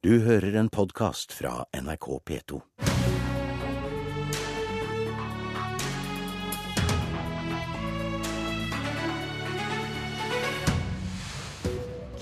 Du 0.00 0.14
hører 0.24 0.54
en 0.56 0.70
podkast 0.72 1.34
fra 1.36 1.66
NRK 1.76 2.06
P2. 2.24 2.58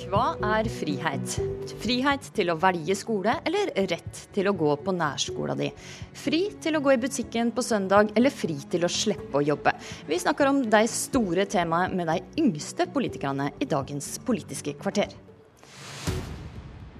Hva 0.08 0.24
er 0.42 0.66
frihet? 0.74 1.36
Frihet 1.78 2.26
til 2.34 2.50
å 2.50 2.58
velge 2.58 2.98
skole, 2.98 3.36
eller 3.46 3.70
rett 3.92 4.24
til 4.34 4.50
å 4.50 4.56
gå 4.58 4.74
på 4.82 4.96
nærskola 4.98 5.54
di? 5.54 5.70
Fri 6.18 6.48
til 6.58 6.80
å 6.80 6.82
gå 6.82 6.96
i 6.96 7.00
butikken 7.06 7.54
på 7.54 7.62
søndag, 7.62 8.10
eller 8.18 8.34
fri 8.34 8.58
til 8.74 8.88
å 8.88 8.90
slippe 8.90 9.38
å 9.38 9.46
jobbe? 9.52 9.76
Vi 10.10 10.18
snakker 10.18 10.50
om 10.50 10.64
de 10.66 10.82
store 10.90 11.46
temaene 11.46 11.94
med 11.94 12.10
de 12.10 12.42
yngste 12.42 12.90
politikerne 12.90 13.52
i 13.62 13.70
dagens 13.70 14.16
Politiske 14.26 14.74
kvarter. 14.82 15.27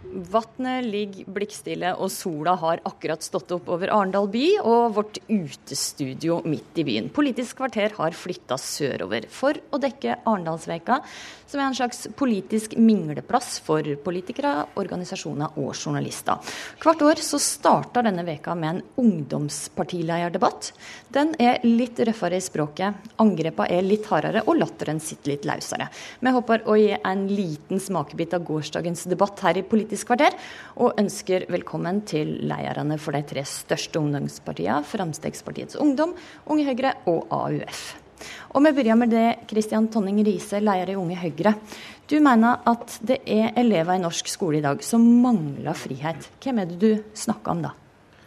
Vannet 0.08 0.86
ligger 0.88 1.28
blikkstille, 1.36 1.90
og 2.00 2.08
sola 2.12 2.54
har 2.58 2.80
akkurat 2.88 3.22
stått 3.24 3.52
opp 3.52 3.68
over 3.68 3.90
Arendal 3.92 4.28
by 4.32 4.44
og 4.62 4.94
vårt 4.96 5.18
utestudio 5.28 6.40
midt 6.48 6.80
i 6.80 6.84
byen. 6.88 7.10
Politisk 7.12 7.58
kvarter 7.60 7.92
har 7.98 8.16
flytta 8.16 8.56
sørover 8.60 9.28
for 9.32 9.58
å 9.68 9.80
dekke 9.82 10.22
Arendalsveka, 10.22 11.02
som 11.48 11.60
er 11.60 11.68
en 11.68 11.76
slags 11.76 12.06
politisk 12.16 12.74
mingleplass 12.80 13.58
for 13.64 13.84
politikere, 14.04 14.66
organisasjoner 14.80 15.56
og 15.60 15.72
journalister. 15.72 16.40
Hvert 16.82 17.04
år 17.04 17.22
så 17.24 17.40
starter 17.40 18.04
denne 18.08 18.24
veka 18.26 18.56
med 18.56 18.68
en 18.70 18.82
ungdomspartilederdebatt. 19.04 20.72
Den 21.12 21.34
er 21.40 21.60
litt 21.64 22.00
røffere 22.04 22.40
i 22.40 22.44
språket, 22.44 23.08
angrepene 23.20 23.78
er 23.78 23.84
litt 23.86 24.08
hardere 24.08 24.44
og 24.46 24.60
latteren 24.60 25.00
sitter 25.02 25.34
litt 25.34 25.48
løsere. 25.48 25.88
Vi 26.20 26.34
håper 26.36 26.64
å 26.68 26.76
gi 26.78 26.92
en 26.96 27.26
liten 27.32 27.80
smakebit 27.80 28.36
av 28.36 28.44
gårsdagens 28.48 29.06
debatt 29.08 29.40
her 29.44 29.60
i 29.60 29.66
Politisk 29.68 29.97
kvarter, 30.06 30.34
og 30.78 30.98
ønsker 31.00 31.46
velkommen 31.50 32.02
til 32.08 32.36
lederne 32.50 32.98
for 33.00 33.16
de 33.16 33.22
tre 33.26 33.44
største 33.48 34.00
ungdomspartiene, 34.00 34.84
Fremskrittspartiets 34.86 35.78
Ungdom, 35.80 36.14
Unge 36.46 36.68
Høyre 36.68 36.94
og 37.10 37.26
AUF. 37.30 37.82
Og 38.54 38.64
vi 38.64 38.72
begynner 38.74 38.98
med 38.98 39.12
det, 39.14 39.26
Kristian 39.50 39.88
Tonning 39.92 40.20
Riise, 40.26 40.60
leder 40.62 40.92
i 40.92 40.98
Unge 40.98 41.18
Høyre. 41.18 41.54
Du 42.08 42.16
mener 42.24 42.64
at 42.66 42.98
det 43.04 43.20
er 43.28 43.52
elever 43.60 43.98
i 43.98 44.02
norsk 44.02 44.30
skole 44.30 44.58
i 44.58 44.64
dag 44.64 44.82
som 44.84 45.04
mangler 45.22 45.76
frihet. 45.76 46.30
Hvem 46.42 46.62
er 46.62 46.70
det 46.70 46.80
du 46.82 47.12
snakker 47.14 47.54
om 47.54 47.66
da? 47.68 47.74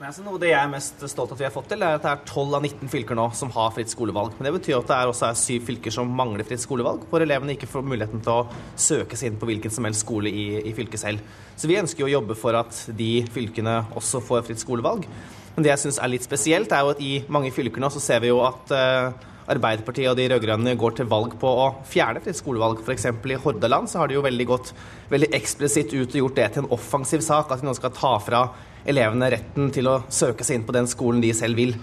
Altså, 0.01 0.23
noe 0.25 0.39
det 0.41 0.47
jeg 0.49 0.57
er 0.57 0.69
mest 0.71 1.03
stolt 1.11 1.29
av 1.29 1.35
at 1.35 1.41
vi 1.43 1.45
har 1.45 1.53
fått 1.53 1.67
til, 1.69 1.83
er 1.85 1.99
at 1.99 2.01
det 2.01 2.09
er 2.09 2.21
12 2.25 2.55
av 2.57 2.63
19 2.65 2.89
fylker 2.89 3.17
nå 3.19 3.27
som 3.37 3.51
har 3.53 3.73
fritt 3.75 3.91
skolevalg. 3.91 4.33
Men 4.39 4.47
det 4.47 4.53
betyr 4.55 4.79
at 4.79 4.87
det 4.89 4.95
er 4.95 5.11
også 5.11 5.27
er 5.27 5.37
syv 5.37 5.67
fylker 5.67 5.93
som 5.93 6.15
mangler 6.17 6.47
fritt 6.47 6.63
skolevalg, 6.63 7.03
hvor 7.11 7.21
elevene 7.21 7.53
ikke 7.53 7.69
får 7.69 7.85
muligheten 7.85 8.23
til 8.25 8.33
å 8.33 8.63
søke 8.73 9.19
seg 9.19 9.29
inn 9.29 9.37
på 9.37 9.45
hvilken 9.51 9.73
som 9.75 9.85
helst 9.85 10.01
skole 10.01 10.31
i, 10.33 10.45
i 10.65 10.73
fylket 10.73 11.03
selv. 11.03 11.21
Så 11.53 11.69
vi 11.69 11.77
ønsker 11.77 12.01
jo 12.01 12.09
å 12.09 12.15
jobbe 12.15 12.37
for 12.39 12.57
at 12.57 12.79
de 12.97 13.11
fylkene 13.29 13.75
også 14.01 14.23
får 14.25 14.47
fritt 14.47 14.63
skolevalg. 14.63 15.05
Men 15.53 15.67
det 15.67 15.75
jeg 15.75 15.83
syns 15.83 16.01
er 16.01 16.09
litt 16.15 16.25
spesielt, 16.25 16.73
er 16.73 16.81
jo 16.81 16.95
at 16.95 17.05
i 17.05 17.11
mange 17.29 17.53
fylker 17.53 17.85
nå 17.85 17.91
så 17.93 18.01
ser 18.01 18.25
vi 18.25 18.31
jo 18.31 18.41
at 18.47 18.73
uh, 18.73 19.29
Arbeiderpartiet 19.51 20.09
og 20.09 20.17
de 20.17 20.25
rød-grønne 20.31 20.73
går 20.81 20.97
til 20.97 21.11
valg 21.13 21.37
på 21.37 21.53
å 21.61 21.69
fjerne 21.85 22.25
fritt 22.25 22.41
skolevalg. 22.41 22.81
F.eks. 22.81 23.05
i 23.05 23.39
Hordaland 23.45 23.93
så 23.93 24.01
har 24.01 24.09
de 24.09 24.17
jo 24.17 24.25
veldig 24.25 24.49
gått 24.49 24.73
veldig 25.13 25.29
eksplisitt 25.37 25.93
ut 25.93 26.09
og 26.15 26.21
gjort 26.23 26.41
det 26.41 26.51
til 26.55 26.65
en 26.65 26.73
offensiv 26.73 27.21
sak. 27.25 27.53
At 27.53 27.61
de 27.61 27.69
nå 27.69 27.77
skal 27.77 27.93
ta 27.93 28.15
fra 28.23 28.45
elevene 28.89 29.31
retten 29.33 29.71
til 29.73 29.89
å 29.91 30.01
søke 30.09 30.45
seg 30.47 30.59
inn 30.59 30.67
på 30.67 30.75
den 30.75 30.89
skolen 30.89 31.21
de 31.23 31.33
selv 31.37 31.59
vil. 31.59 31.75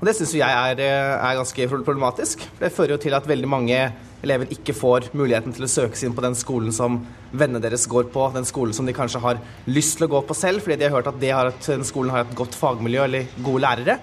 Og 0.00 0.08
Det 0.08 0.16
syns 0.18 0.34
jeg 0.36 0.44
er, 0.44 0.80
er, 0.84 1.36
ganske 1.38 1.68
problematisk. 1.70 2.42
Det 2.58 2.72
fører 2.74 2.96
jo 2.96 3.02
til 3.04 3.14
at 3.16 3.28
veldig 3.28 3.48
mange 3.48 3.78
elever 4.24 4.50
ikke 4.52 4.74
får 4.76 5.10
muligheten 5.16 5.54
til 5.54 5.66
å 5.66 5.70
søke 5.70 5.96
seg 5.96 6.10
inn 6.10 6.16
på 6.16 6.24
den 6.24 6.36
skolen 6.36 6.74
som 6.74 6.98
vennene 7.32 7.62
deres 7.62 7.86
går 7.90 8.08
på, 8.12 8.26
den 8.34 8.44
skolen 8.48 8.76
som 8.76 8.88
de 8.88 8.96
kanskje 8.96 9.22
har 9.22 9.40
lyst 9.68 9.98
til 9.98 10.08
å 10.08 10.12
gå 10.16 10.20
på 10.28 10.36
selv, 10.36 10.64
fordi 10.64 10.80
de 10.80 10.88
har 10.88 10.96
hørt 10.96 11.08
at 11.08 11.24
har 11.24 11.52
et, 11.52 11.70
den 11.70 11.86
skolen 11.88 12.12
har 12.12 12.24
et 12.24 12.36
godt 12.36 12.56
fagmiljø 12.58 13.04
eller 13.04 13.32
gode 13.38 13.64
lærere. 13.64 13.98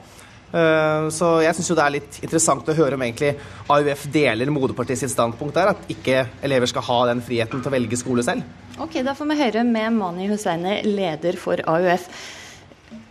Eh, 0.52 1.06
så 1.16 1.30
jeg 1.46 1.56
syns 1.56 1.72
det 1.72 1.86
er 1.86 1.96
litt 1.96 2.20
interessant 2.20 2.68
å 2.68 2.76
høre 2.76 2.98
om 2.98 3.06
egentlig 3.06 3.36
AUF 3.72 4.10
deler 4.12 4.52
moderpartiet 4.52 5.12
standpunkt 5.12 5.56
der, 5.56 5.72
at 5.76 5.94
ikke 5.94 6.26
elever 6.44 6.70
skal 6.70 6.86
ha 6.90 7.00
den 7.14 7.24
friheten 7.24 7.62
til 7.62 7.72
å 7.72 7.78
velge 7.78 8.00
skole 8.00 8.26
selv. 8.26 8.44
Ok, 8.82 9.00
Da 9.06 9.16
får 9.16 9.30
vi 9.32 9.42
høre 9.44 9.64
med 9.68 9.94
Mani 9.96 10.28
Husseini, 10.32 10.82
leder 10.88 11.38
for 11.40 11.62
AUF. 11.62 12.10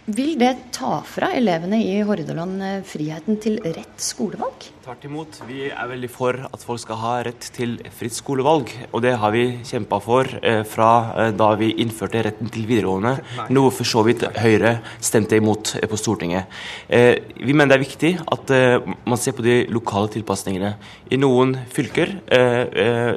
Vil 0.09 0.39
det 0.41 0.55
ta 0.73 1.03
fra 1.05 1.29
elevene 1.37 1.77
i 1.85 1.99
Hordaland 2.09 2.63
eh, 2.65 2.79
friheten 2.89 3.37
til 3.43 3.59
rett 3.61 4.01
skolevalg? 4.01 4.71
Tvert 4.81 5.03
imot. 5.05 5.37
Vi 5.45 5.67
er 5.69 5.91
veldig 5.91 6.09
for 6.09 6.39
at 6.49 6.63
folk 6.65 6.81
skal 6.81 6.97
ha 7.03 7.11
rett 7.27 7.45
til 7.53 7.75
fritt 7.93 8.17
skolevalg. 8.17 8.73
Og 8.97 9.05
det 9.05 9.13
har 9.21 9.35
vi 9.35 9.59
kjempa 9.69 9.99
for 10.01 10.25
eh, 10.41 10.63
fra 10.65 10.89
eh, 11.13 11.33
da 11.37 11.51
vi 11.61 11.69
innførte 11.85 12.23
retten 12.25 12.49
til 12.49 12.65
videregående, 12.71 13.13
noe 13.55 13.75
for 13.77 13.85
så 13.87 14.01
vidt 14.07 14.25
Høyre 14.41 14.79
stemte 15.05 15.37
imot 15.37 15.75
eh, 15.77 15.85
på 15.91 16.01
Stortinget. 16.01 16.49
Eh, 16.89 17.21
vi 17.37 17.53
mener 17.53 17.75
det 17.75 17.79
er 17.79 17.85
viktig 17.85 18.15
at 18.25 18.55
eh, 18.57 18.89
man 19.05 19.21
ser 19.21 19.37
på 19.37 19.45
de 19.45 19.59
lokale 19.69 20.09
tilpasningene. 20.17 20.73
I 21.13 21.21
noen 21.21 21.53
fylker, 21.75 22.17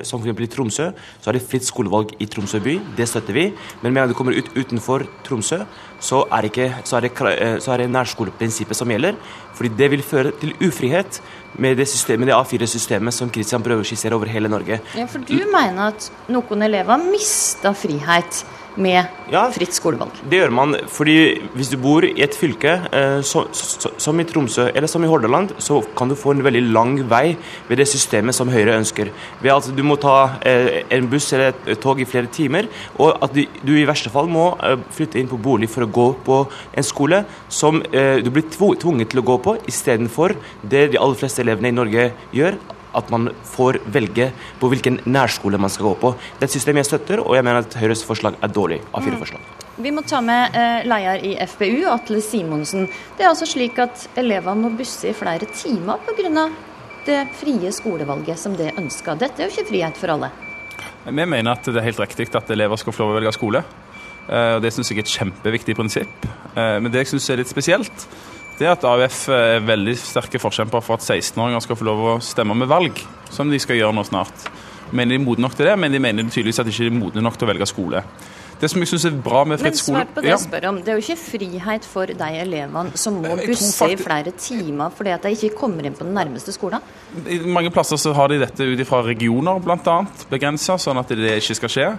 som 0.04 0.22
f.eks. 0.24 0.40
i 0.42 0.52
Tromsø, 0.52 0.88
så 1.22 1.30
er 1.30 1.38
det 1.38 1.44
fritt 1.46 1.66
skolevalg 1.68 2.12
i 2.24 2.28
Tromsø 2.28 2.60
by. 2.64 2.76
Det 2.98 3.08
støtter 3.08 3.38
vi. 3.38 3.48
Men 3.82 3.94
med 3.94 3.94
en 3.94 4.00
gang 4.02 4.12
det 4.12 4.18
kommer 4.18 4.38
ut 4.38 4.50
utenfor 4.58 5.06
Tromsø, 5.24 5.62
så 6.04 6.24
er, 6.28 6.50
ikke, 6.50 6.68
så 6.84 6.98
er, 6.98 7.08
det, 7.08 7.12
eh, 7.32 7.56
så 7.64 7.74
er 7.74 7.84
det 7.84 7.92
nærskoleprinsippet 7.94 8.76
som 8.76 8.92
gjelder. 8.92 9.16
Fordi 9.56 9.72
det 9.78 9.90
vil 9.94 10.04
føre 10.04 10.34
til 10.42 10.52
ufrihet 10.68 11.22
med 11.64 11.78
det, 11.80 11.88
systemet, 11.88 12.28
det 12.28 12.36
A4-systemet 12.36 13.16
som 13.16 13.32
Kristian 13.32 13.64
prøver 13.64 13.86
å 13.86 13.88
skissere 13.88 14.18
over 14.18 14.32
hele 14.32 14.52
Norge. 14.52 14.82
Ja, 14.98 15.06
For 15.08 15.24
du 15.24 15.38
mener 15.54 15.94
at 15.94 16.10
noen 16.34 16.66
elever 16.68 17.00
mister 17.08 17.76
frihet 17.78 18.44
med 18.76 19.06
ja, 19.32 19.44
fritt 19.54 19.76
skolevalg? 19.76 20.18
Det 20.30 20.40
gjør 20.40 20.54
man. 20.54 20.76
fordi 20.90 21.18
hvis 21.54 21.70
du 21.72 21.78
bor 21.82 22.06
i 22.06 22.14
et 22.24 22.36
fylke 22.36 22.76
eh, 22.92 23.20
så, 23.26 23.46
så, 23.54 23.92
som 24.02 24.20
i 24.20 24.26
Tromsø 24.28 24.70
eller 24.72 24.90
som 24.90 25.04
i 25.04 25.10
Hordaland, 25.10 25.56
så 25.64 25.82
kan 25.98 26.10
du 26.10 26.16
få 26.20 26.34
en 26.34 26.44
veldig 26.46 26.64
lang 26.74 26.96
vei 27.10 27.36
ved 27.70 27.82
det 27.82 27.88
systemet 27.92 28.36
som 28.36 28.52
Høyre 28.52 28.78
ønsker. 28.78 29.12
Ved 29.42 29.54
at 29.54 29.70
du 29.76 29.84
må 29.86 29.98
ta 30.02 30.40
eh, 30.46 30.84
en 30.94 31.10
buss 31.12 31.32
eller 31.34 31.54
et 31.54 31.82
tog 31.84 32.02
i 32.02 32.08
flere 32.10 32.32
timer, 32.34 32.70
og 32.98 33.24
at 33.24 33.34
du, 33.36 33.44
du 33.64 33.74
i 33.78 33.88
verste 33.90 34.12
fall 34.14 34.30
må 34.32 34.52
eh, 34.60 34.78
flytte 34.94 35.22
inn 35.22 35.32
på 35.32 35.42
bolig 35.42 35.72
for 35.72 35.86
å 35.86 35.92
gå 36.00 36.10
på 36.26 36.44
en 36.74 36.88
skole 36.88 37.24
som 37.50 37.82
eh, 37.92 38.20
du 38.24 38.32
blir 38.34 38.50
tvunget 38.52 39.14
til 39.14 39.24
å 39.24 39.28
gå 39.34 39.40
på, 39.44 39.58
istedenfor 39.70 40.38
det 40.62 40.90
de 40.94 41.02
aller 41.02 41.20
fleste 41.20 41.44
elevene 41.46 41.74
i 41.74 41.78
Norge 41.82 42.10
gjør 42.36 42.58
at 42.98 43.10
man 43.14 43.30
får 43.54 43.80
velge 43.94 44.30
på 44.60 44.70
hvilken 44.72 45.00
nærskole 45.06 45.60
man 45.62 45.72
skal 45.74 45.92
gå 45.92 45.94
på. 46.04 46.14
Det 46.38 46.46
er 46.46 46.52
et 46.52 46.56
system 46.56 46.80
jeg 46.80 46.90
støtter, 46.90 47.24
og 47.24 47.36
jeg 47.38 47.46
mener 47.46 47.64
at 47.64 47.78
Høyres 47.80 48.04
forslag 48.08 48.38
er 48.42 48.54
dårlig 48.54 48.80
av 48.92 49.04
fire 49.04 49.18
mm. 49.18 49.22
forslag. 49.24 49.52
Vi 49.84 49.92
må 49.92 50.04
ta 50.06 50.20
med 50.22 50.54
eh, 50.58 50.86
leder 50.86 51.24
i 51.26 51.34
FPU, 51.50 51.88
Atle 51.90 52.22
Simonsen. 52.22 52.86
Det 53.18 53.26
er 53.26 53.32
altså 53.32 53.48
slik 53.50 53.80
at 53.82 54.06
elevene 54.22 54.68
må 54.68 54.74
busse 54.78 55.10
i 55.10 55.16
flere 55.18 55.50
timer 55.50 56.02
pga. 56.06 56.50
det 57.06 57.22
frie 57.36 57.72
skolevalget 57.72 58.40
som 58.40 58.54
det 58.56 58.74
ønsker. 58.78 59.18
Dette 59.20 59.42
er 59.42 59.50
jo 59.50 59.56
ikke 59.58 59.72
frihet 59.72 59.98
for 59.98 60.14
alle. 60.14 60.30
Vi 61.04 61.26
mener 61.26 61.52
at 61.52 61.66
det 61.66 61.76
er 61.76 61.90
helt 61.90 62.00
riktig 62.00 62.30
at 62.36 62.52
elever 62.54 62.80
skal 62.80 62.94
få 62.94 63.04
lov 63.04 63.16
å 63.16 63.18
velge 63.18 63.34
skole. 63.36 63.64
Eh, 64.30 64.56
og 64.56 64.62
Det 64.62 64.72
syns 64.72 64.92
jeg 64.92 65.02
er 65.02 65.08
et 65.08 65.18
kjempeviktig 65.18 65.76
prinsipp. 65.76 66.30
Eh, 66.56 66.78
men 66.80 66.92
det 66.92 67.04
jeg 67.04 67.14
syns 67.14 67.30
er 67.30 67.42
litt 67.42 67.52
spesielt, 67.52 68.08
det 68.60 68.68
er 68.68 68.76
at 68.76 68.86
AUF 68.86 69.24
er 69.34 69.64
veldig 69.66 69.96
sterke 69.98 70.42
forkjempere 70.42 70.84
for 70.86 71.00
at 71.00 71.06
16-åringer 71.06 71.64
skal 71.66 71.78
få 71.80 71.88
lov 71.88 72.04
å 72.06 72.20
stemme 72.22 72.56
med 72.58 72.70
valg, 72.70 73.00
som 73.34 73.50
de 73.50 73.60
skal 73.62 73.80
gjøre 73.80 73.96
nå 73.98 74.04
snart. 74.06 74.46
Mener 74.94 75.16
de 75.16 75.22
er 75.22 75.26
modne 75.26 75.48
nok 75.48 75.56
til 75.58 75.66
det, 75.66 75.74
men 75.82 75.94
de 75.94 76.02
mener 76.04 76.28
tydeligvis 76.30 76.62
at 76.62 76.70
de 76.70 76.74
ikke 76.76 76.92
er 76.92 77.00
modne 77.00 77.24
nok 77.26 77.40
til 77.40 77.48
å 77.48 77.50
velge 77.50 77.68
skole. 77.70 78.04
Det 78.64 78.70
som 78.72 78.80
jeg 78.80 78.94
synes 78.94 79.06
er 79.10 79.16
bra 79.24 79.42
med 79.44 79.60
fritt 79.60 79.76
skole... 79.76 80.00
Men 80.00 80.08
svar 80.08 80.16
på 80.16 80.22
det 80.24 80.30
jeg 80.30 80.42
spør 80.46 80.68
om. 80.70 80.78
Det 80.80 80.94
er 80.94 81.00
jo 81.00 81.04
ikke 81.04 81.20
frihet 81.20 81.88
for 81.88 82.12
de 82.24 82.30
elevene 82.40 83.00
som 83.00 83.18
må 83.20 83.34
busse 83.42 83.74
faktisk... 83.76 84.00
i 84.00 84.04
flere 84.06 84.32
timer 84.40 84.94
fordi 84.96 85.12
at 85.12 85.26
de 85.26 85.34
ikke 85.36 85.58
kommer 85.58 85.84
inn 85.84 85.98
på 85.98 86.08
den 86.08 86.16
nærmeste 86.16 86.54
skolen? 86.56 86.84
I 87.28 87.42
mange 87.44 87.74
plasser 87.76 88.00
så 88.00 88.14
har 88.16 88.32
de 88.32 88.40
dette 88.42 88.64
ut 88.64 88.80
ifra 88.80 89.02
regioner 89.04 89.60
bl.a. 89.64 89.98
begrensa, 90.32 90.78
sånn 90.80 91.02
at 91.02 91.12
det 91.12 91.36
ikke 91.42 91.58
skal 91.60 91.74
skje. 91.76 91.90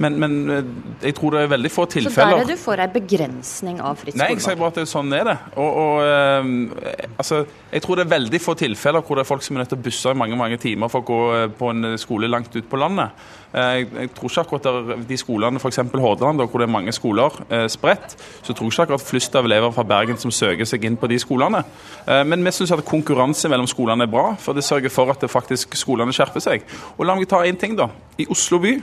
Men, 0.00 0.16
men, 0.22 0.38
eh, 0.50 0.72
jeg 1.10 1.18
tror 1.18 1.36
det 1.36 1.44
er 1.44 1.52
veldig 1.52 1.72
få 1.74 1.84
tilfeller 1.92 2.38
Så 2.38 2.40
der 2.40 2.46
er 2.46 2.50
du 2.56 2.62
for 2.64 2.80
ei 2.86 2.88
begrensning 2.96 3.84
av 3.84 4.00
fritt 4.00 4.16
skolevalg? 4.16 4.32
Nei, 4.32 4.40
jeg 4.40 4.46
sier 4.48 4.58
bare 4.64 4.72
at 4.72 4.80
det 4.80 4.88
sånn 4.90 5.14
er 5.20 5.28
det. 5.28 5.36
Og, 5.60 5.78
og 5.84 6.08
øh, 6.08 7.14
altså, 7.20 7.44
jeg 7.70 7.84
tror 7.84 8.00
det 8.00 8.08
er 8.08 8.12
veldig 8.16 8.42
få 8.42 8.56
tilfeller 8.64 9.04
hvor 9.04 9.20
det 9.20 9.26
er 9.26 9.32
folk 9.34 9.44
som 9.44 9.58
er 9.58 9.64
nødt 9.64 9.74
til 9.74 9.82
å 9.82 9.84
busse 9.84 10.16
i 10.16 10.22
mange 10.24 10.40
mange 10.40 10.60
timer 10.64 10.92
for 10.92 11.04
å 11.04 11.10
gå 11.12 11.22
eh, 11.36 11.48
på 11.60 11.70
en 11.74 11.94
skole 12.00 12.32
langt 12.32 12.56
ut 12.56 12.70
på 12.70 12.80
landet. 12.80 13.30
Jeg, 13.54 13.86
jeg 13.94 14.10
tror 14.16 14.32
ikke 14.32 14.42
akkurat 14.42 14.64
der, 14.66 15.02
de 15.06 15.16
skolene, 15.20 15.60
f.eks. 15.62 15.78
Hordaland, 15.94 16.13
hvor 16.18 16.58
det 16.58 16.66
er 16.66 16.72
mange 16.72 16.92
skoler 16.92 17.34
eh, 17.50 17.66
spredt, 17.68 18.16
så 18.42 18.52
tror 18.52 18.66
jeg 18.66 18.72
ikke 18.72 18.82
akkurat 18.82 19.06
flust 19.06 19.34
av 19.36 19.44
elever 19.44 19.70
fra 19.74 19.82
Bergen 19.82 20.18
som 20.18 20.30
søker 20.30 20.64
seg 20.64 20.84
inn 20.84 20.96
på 20.96 21.08
de 21.10 21.18
skolene. 21.18 21.64
Eh, 22.06 22.24
men 22.24 22.44
vi 22.44 22.52
syns 22.52 22.72
at 22.72 22.84
konkurranse 22.84 23.48
mellom 23.48 23.66
skolene 23.66 24.04
er 24.04 24.10
bra, 24.10 24.34
for 24.38 24.54
det 24.54 24.64
sørger 24.64 24.92
for 24.92 25.10
at 25.10 25.20
det 25.20 25.30
faktisk 25.30 25.76
skolene 25.76 26.12
skjerper 26.12 26.40
seg. 26.40 26.64
Og 26.98 27.06
La 27.06 27.14
meg 27.14 27.28
ta 27.28 27.44
én 27.44 27.58
ting, 27.58 27.76
da. 27.76 27.88
I 28.18 28.26
Oslo 28.30 28.58
by 28.62 28.78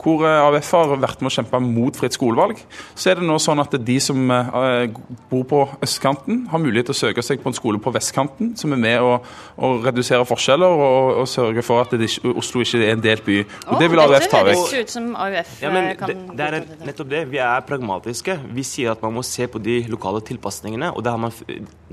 hvor 0.00 0.24
eh, 0.26 0.40
AUF 0.44 0.70
har 0.74 0.92
vært 1.00 1.22
med 1.22 1.30
å 1.30 1.34
kjempe 1.34 1.60
mot 1.62 1.96
fritt 1.96 2.16
skolevalg. 2.16 2.60
Så 2.94 3.10
er 3.10 3.20
det 3.20 3.26
nå 3.28 3.36
sånn 3.42 3.62
at 3.62 3.76
de 3.86 3.96
som 4.02 4.18
eh, 4.34 4.86
bor 5.30 5.44
på 5.48 5.60
østkanten, 5.84 6.44
har 6.50 6.62
mulighet 6.62 6.90
til 6.90 6.96
å 6.96 7.00
søke 7.00 7.24
seg 7.24 7.42
på 7.42 7.50
en 7.50 7.56
skole 7.56 7.80
på 7.82 7.92
vestkanten, 7.94 8.52
som 8.60 8.74
er 8.74 8.80
med 8.80 9.04
å, 9.04 9.16
å 9.56 9.72
redusere 9.84 10.26
forskjeller 10.28 10.84
og, 10.88 11.22
og 11.22 11.30
sørge 11.30 11.64
for 11.66 11.84
at 11.84 11.94
det, 12.00 12.10
Oslo 12.34 12.64
ikke 12.64 12.82
er 12.82 12.94
en 12.96 13.04
delt 13.04 13.24
by. 13.26 13.40
Og 13.68 13.80
Det 13.80 13.90
vil 13.92 14.04
AUF 14.04 14.28
ta 14.32 14.42
vekk. 14.48 14.64
Dette 14.64 14.84
ut 14.84 14.96
som 14.96 15.08
AUF 15.14 15.54
ja, 15.62 15.72
men 15.74 15.90
eh, 15.92 15.96
kan 16.00 16.12
det, 16.12 16.18
det 16.34 16.50
er 16.50 16.58
nettopp 16.90 17.10
det. 17.14 17.24
Vi 17.32 17.42
er 17.44 17.64
pragmatiske. 17.68 18.38
Vi 18.54 18.66
sier 18.66 18.94
at 18.94 19.04
man 19.04 19.16
må 19.18 19.24
se 19.26 19.48
på 19.50 19.62
de 19.62 19.80
lokale 19.92 20.22
tilpasningene, 20.26 20.92
og 20.94 21.04
der, 21.06 21.18
man, 21.20 21.34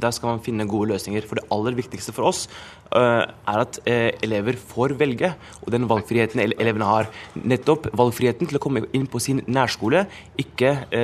der 0.01 0.15
skal 0.15 0.33
man 0.33 0.44
finne 0.44 0.68
gode 0.69 0.94
løsninger. 0.95 1.27
For 1.30 1.39
det 1.39 1.48
aller 1.53 1.77
viktigste 1.77 2.15
for 2.15 2.31
oss 2.31 2.48
uh, 2.95 3.24
er 3.24 3.63
at 3.63 3.80
uh, 3.86 4.09
elever 4.24 4.57
får 4.59 4.95
velge, 5.00 5.33
og 5.62 5.74
den 5.74 5.88
valgfriheten 5.89 6.44
elevene 6.44 6.89
har. 6.89 7.12
Nettopp 7.38 7.90
valgfriheten 7.97 8.49
til 8.49 8.59
å 8.59 8.61
komme 8.63 8.83
inn 8.97 9.07
på 9.11 9.21
sin 9.23 9.41
nærskole, 9.51 10.05
ikke 10.41 10.71
å 10.91 11.01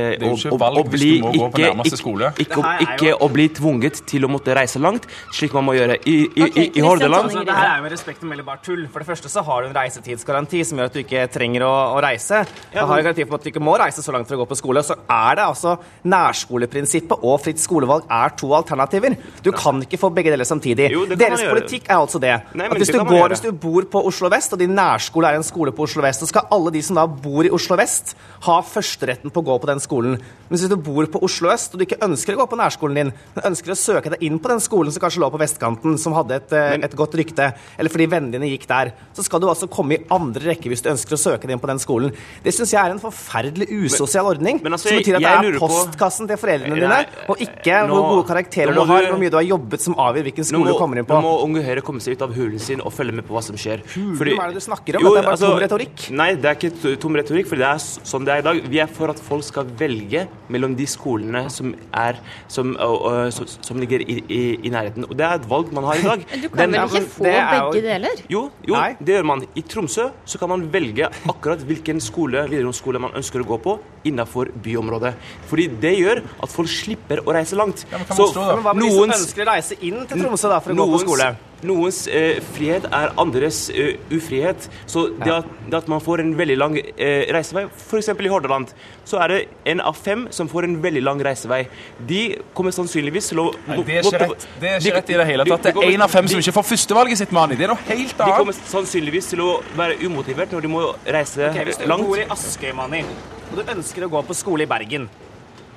Det 2.57 2.63
er 2.67 2.83
ikke 2.85 3.13
å 3.23 3.29
bli 3.31 3.47
tvunget 3.53 4.01
til 4.09 4.25
å 4.27 4.31
måtte 4.31 4.55
reise 4.57 4.79
langt, 4.81 5.07
slik 5.35 5.55
man 5.55 5.65
må 5.67 5.75
gjøre 5.77 5.97
i, 6.03 6.15
i, 6.25 6.43
okay, 6.47 6.67
i, 6.67 6.79
i 6.79 6.85
Hordaland. 6.85 7.29
Altså, 7.29 7.43
det 7.47 7.55
her 7.57 7.71
er 7.71 7.81
jo 7.81 7.85
med 7.87 7.95
respekt 7.95 8.23
å 8.23 8.29
melde 8.29 8.45
bare 8.47 8.61
tull. 8.65 8.83
For 8.91 9.03
det 9.03 9.09
første 9.09 9.31
så 9.31 9.43
har 9.47 9.63
du 9.63 9.69
en 9.69 9.77
reisetidsgaranti 9.77 10.63
som 10.67 10.79
gjør 10.79 10.91
at 10.91 10.97
du 10.97 11.01
ikke 11.03 11.25
trenger 11.33 11.65
å, 11.67 11.73
å 11.97 12.01
reise. 12.03 12.43
Ja, 12.73 12.85
har 12.87 13.01
en 13.01 13.07
garanti 13.07 13.27
på 13.27 13.37
at 13.37 13.45
du 13.45 13.51
ikke 13.51 13.63
må 13.63 13.75
reise 13.79 14.03
så 14.05 14.15
langt 14.15 14.29
for 14.29 14.37
å 14.37 14.43
gå 14.43 14.49
på 14.51 14.59
skole. 14.59 14.83
Så 14.85 14.97
er 15.03 15.39
det 15.39 15.45
altså 15.45 15.77
nærskoleprinsippet 16.07 17.25
og 17.27 17.39
fritt 17.43 17.61
skolevalg 17.61 18.07
er 18.13 18.35
to 18.39 18.51
alternativer. 18.57 19.17
Du 19.43 19.51
kan 19.55 19.81
ikke 19.83 19.99
få 20.01 20.11
begge 20.15 20.33
deler 20.33 20.47
samtidig. 20.47 20.89
Jo, 20.93 21.05
Deres 21.17 21.43
politikk 21.43 21.89
er 21.89 21.97
altså 21.97 22.21
det. 22.23 22.35
Nei, 22.57 22.69
at 22.71 22.81
hvis 22.81 22.93
du, 22.93 22.99
går, 23.03 23.27
hvis 23.33 23.45
du 23.45 23.51
bor 23.51 23.87
på 23.91 24.03
Oslo 24.09 24.31
vest, 24.33 24.53
og 24.55 24.61
din 24.61 24.75
nærskole 24.77 25.31
er 25.31 25.39
en 25.39 25.45
skole 25.47 25.73
på 25.75 25.87
Oslo 25.87 26.03
vest, 26.05 26.23
så 26.23 26.29
skal 26.29 26.47
alle 26.53 26.73
de 26.75 26.76
som 26.85 26.97
da 26.97 27.05
bor 27.07 27.45
i 27.47 27.51
Oslo 27.53 27.77
vest, 27.79 28.15
ha 28.45 28.57
førsteretten 28.61 29.33
på 29.33 29.41
å 29.41 29.47
gå 29.47 29.57
på 29.61 29.69
den 29.69 29.81
skolen. 29.83 30.17
Men 30.47 30.55
hvis 30.55 30.69
du 30.69 30.75
bor 30.79 31.07
på 31.11 31.21
Oslo 31.25 31.49
øst, 31.51 31.73
og 31.73 31.81
du 31.81 31.85
ikke 31.87 31.99
ønsker 32.05 32.35
å 32.35 32.41
gå 32.41 32.47
på 32.51 32.59
nærskolen 32.59 32.99
din, 32.99 33.11
men 33.35 33.47
ønsker 33.51 33.73
å 33.73 33.77
søke 33.79 34.13
deg 34.13 34.23
inn 34.27 34.39
på 34.41 34.51
den 34.51 34.61
skolen 34.63 34.93
som 34.93 35.03
kanskje 35.03 35.23
lå 35.23 35.29
på 35.33 35.41
vestkanten, 35.41 35.97
som 35.99 36.15
hadde 36.17 36.37
et, 36.37 36.53
eh, 36.53 36.77
et 36.87 36.95
godt 36.97 37.17
rykte, 37.17 37.49
eller 37.77 37.93
fordi 37.93 38.07
vennene 38.11 38.37
dine 38.37 38.51
gikk 38.51 38.67
der, 38.69 38.93
så 39.13 39.25
skal 39.25 39.41
du 39.41 39.47
altså 39.47 39.69
komme 39.69 39.97
i 39.97 40.03
andre 40.13 40.53
rekke 40.53 40.71
hvis 40.71 40.83
du 40.85 40.91
ønsker 40.93 41.17
å 41.17 41.21
søke 41.21 41.47
deg 41.47 41.57
inn 41.57 41.63
på 41.63 41.71
den 41.71 41.81
skolen. 41.81 42.13
Det 42.43 42.53
syns 42.55 42.73
jeg 42.73 42.81
er 42.83 42.93
en 42.93 43.01
forferdelig 43.01 43.67
usosial 43.87 44.29
ordning, 44.31 44.61
men, 44.63 44.77
altså, 44.77 44.89
som 44.89 45.01
betyr 45.01 45.19
at 45.19 45.25
det 45.25 45.53
er 45.55 45.59
postkassen 45.59 46.29
til 46.29 46.37
foreldrene 46.37 46.79
dine, 46.79 47.01
og 47.27 47.41
ikke 47.43 47.81
nå, 47.87 47.93
hvor 47.93 48.09
gode 48.15 48.27
karakterer 48.31 48.73
du 48.73 48.83
har, 48.85 49.09
hvor 49.11 49.19
mye 49.21 49.33
du 49.33 49.39
har 49.39 49.47
jobbet, 49.47 49.81
som 49.81 49.97
avgjør 49.97 50.29
hvilken 50.29 50.47
skole 50.47 50.63
må, 50.63 50.71
du 50.71 50.81
kommer 50.81 51.01
inn 51.01 51.07
på. 51.09 51.17
Nå 51.17 51.25
må 51.25 51.35
Unge 51.47 51.63
Høyre 51.65 51.83
komme 51.85 52.03
seg 52.03 52.17
ut 52.17 52.25
av 52.25 52.35
hulen 52.37 52.61
sin 52.61 52.83
og 52.83 52.93
følge 52.95 53.17
med 53.17 53.27
på 53.27 53.35
hva 53.35 53.43
som 53.45 53.57
skjer. 53.59 53.83
Hulen, 53.95 54.35
hva 54.37 54.47
er 54.47 54.55
det 54.55 54.61
du 54.61 54.65
snakker 54.67 54.99
om? 54.99 55.07
Jo, 55.07 55.13
det 55.15 55.21
er 55.21 55.27
bare 55.27 55.37
altså, 55.37 55.51
tom 55.51 55.61
retorikk. 55.63 56.07
Nei, 56.17 56.29
det 56.37 56.51
er 56.51 56.59
ikke 56.59 56.66
tom 57.01 57.17
retorikk, 57.17 57.47
for 57.49 57.59
det 57.59 57.67
er 57.67 57.81
sånn 57.81 58.25
det 58.27 58.33
er 58.35 58.41
i 58.41 58.45
dag. 58.45 58.59
Vi 58.71 58.79
er 58.83 58.91
for 58.91 59.11
at 59.13 59.19
folk 59.23 59.45
skal 59.47 59.67
velge 59.79 60.25
mellom 60.53 60.75
de 60.77 60.87
skolene 60.89 61.45
som, 61.53 61.73
er, 61.95 62.19
som, 62.51 62.73
uh, 62.77 63.27
som, 63.33 63.47
som 63.47 63.81
ligger 63.81 64.03
i, 64.03 64.19
i, 64.23 64.41
i, 64.61 64.71
nærheten. 64.73 65.07
Og 65.07 65.15
det 65.17 65.25
er 65.27 65.39
et 65.39 65.47
valg 65.49 65.71
man 65.75 65.87
har 65.89 66.01
i 66.01 66.05
dag. 66.05 66.25
Du 66.43 66.49
kan 66.53 66.67
Den, 66.67 66.77
vel 66.77 67.01
ikke 67.01 67.11
få 67.15 67.25
begge 67.25 67.83
deler? 67.87 68.23
Jo, 68.31 68.43
jo 68.67 68.77
det 68.99 69.17
gjør 69.17 69.27
man. 69.31 69.43
I 69.57 69.63
Tromsø 69.67 70.09
så 70.27 70.39
kan 70.41 70.51
man 70.51 70.67
velge 70.73 71.09
akkurat 71.29 71.63
hvilken 71.67 72.01
skole, 72.03 72.45
videregående 72.47 72.77
skole 72.77 73.01
man 73.01 73.15
ønsker 73.17 73.43
å 73.43 73.47
gå 73.47 73.59
på 73.63 73.77
innenfor 74.07 74.51
byområdet. 74.63 75.13
Fordi 75.49 75.67
det 75.81 75.93
gjør 75.97 76.23
at 76.23 76.53
folk 76.53 76.71
slipper 76.71 77.23
å 77.25 77.35
reise 77.35 77.59
langt. 77.59 77.85
Ja, 77.91 78.01
men, 78.03 78.13
så, 78.13 78.29
men 78.37 78.63
hva 78.65 78.75
med 78.77 78.87
de 78.87 78.95
som 78.95 79.17
ønsker 79.17 79.45
å 79.45 79.51
reise 79.51 79.79
inn 79.81 80.01
til 80.07 80.25
Tromsø 80.25 80.51
da, 80.51 80.61
for 80.63 80.75
å 80.75 80.81
gå 80.83 80.89
på 80.95 81.05
skole? 81.07 81.31
Noens 81.65 82.03
eh, 82.11 82.37
frihet 82.53 82.85
er 82.93 83.13
andres 83.17 83.67
eh, 83.73 83.97
ufrihet. 84.13 84.67
Så 84.85 85.07
det 85.17 85.31
at, 85.33 85.47
det 85.65 85.79
at, 85.79 85.89
man 85.89 86.01
får 86.03 86.21
en 86.21 86.35
veldig 86.37 86.57
lang 86.57 86.77
eh, 86.77 87.25
reisevei, 87.33 87.65
f.eks. 87.71 88.11
i 88.13 88.29
Hordaland, 88.29 88.73
så 89.07 89.21
er 89.23 89.33
det 89.33 89.39
en 89.73 89.81
av 89.81 89.97
fem 89.97 90.27
som 90.35 90.49
får 90.51 90.67
en 90.67 90.77
veldig 90.83 91.03
lang 91.05 91.23
reisevei. 91.25 91.63
De 92.09 92.21
kommer 92.57 92.75
sannsynligvis 92.75 93.31
til 93.33 93.41
å 93.41 93.47
Nei, 93.67 93.79
Det 93.87 93.97
er 93.97 94.09
ikke 94.09 94.23
rett, 94.23 94.47
det 94.61 94.69
er 94.69 94.81
ikke 94.81 94.95
rett 94.99 95.13
i 95.13 95.19
det 95.19 95.27
hele 95.31 95.47
tatt. 95.49 95.69
Det 95.69 95.85
er 95.87 95.97
én 95.97 96.05
av 96.05 96.13
fem 96.13 96.29
som 96.29 96.41
ikke 96.43 96.55
får 96.59 96.67
førstevalget 96.71 97.23
sitt, 97.23 97.33
Mani. 97.35 97.57
Det 97.57 97.65
er 97.65 97.73
noe 97.73 97.85
helt 97.89 98.13
annet. 98.13 98.25
De 98.25 98.41
kommer 98.43 98.59
sannsynligvis 98.59 99.31
til 99.33 99.45
å 99.45 99.51
være 99.79 99.97
umotivert 100.05 100.53
når 100.53 100.67
de 100.67 100.75
må 100.77 100.83
reise 101.05 101.49
okay, 101.49 101.65
hvis 101.71 101.81
du 101.81 101.87
langt. 101.89 102.05
bor 102.05 102.21
i 102.21 102.27
Askøy, 102.37 102.73
Mani, 102.77 103.01
og 103.49 103.57
du 103.57 103.73
ønsker 103.77 104.05
å 104.05 104.11
gå 104.13 104.27
på 104.29 104.37
skole 104.37 104.67
i 104.67 104.69
Bergen 104.69 105.09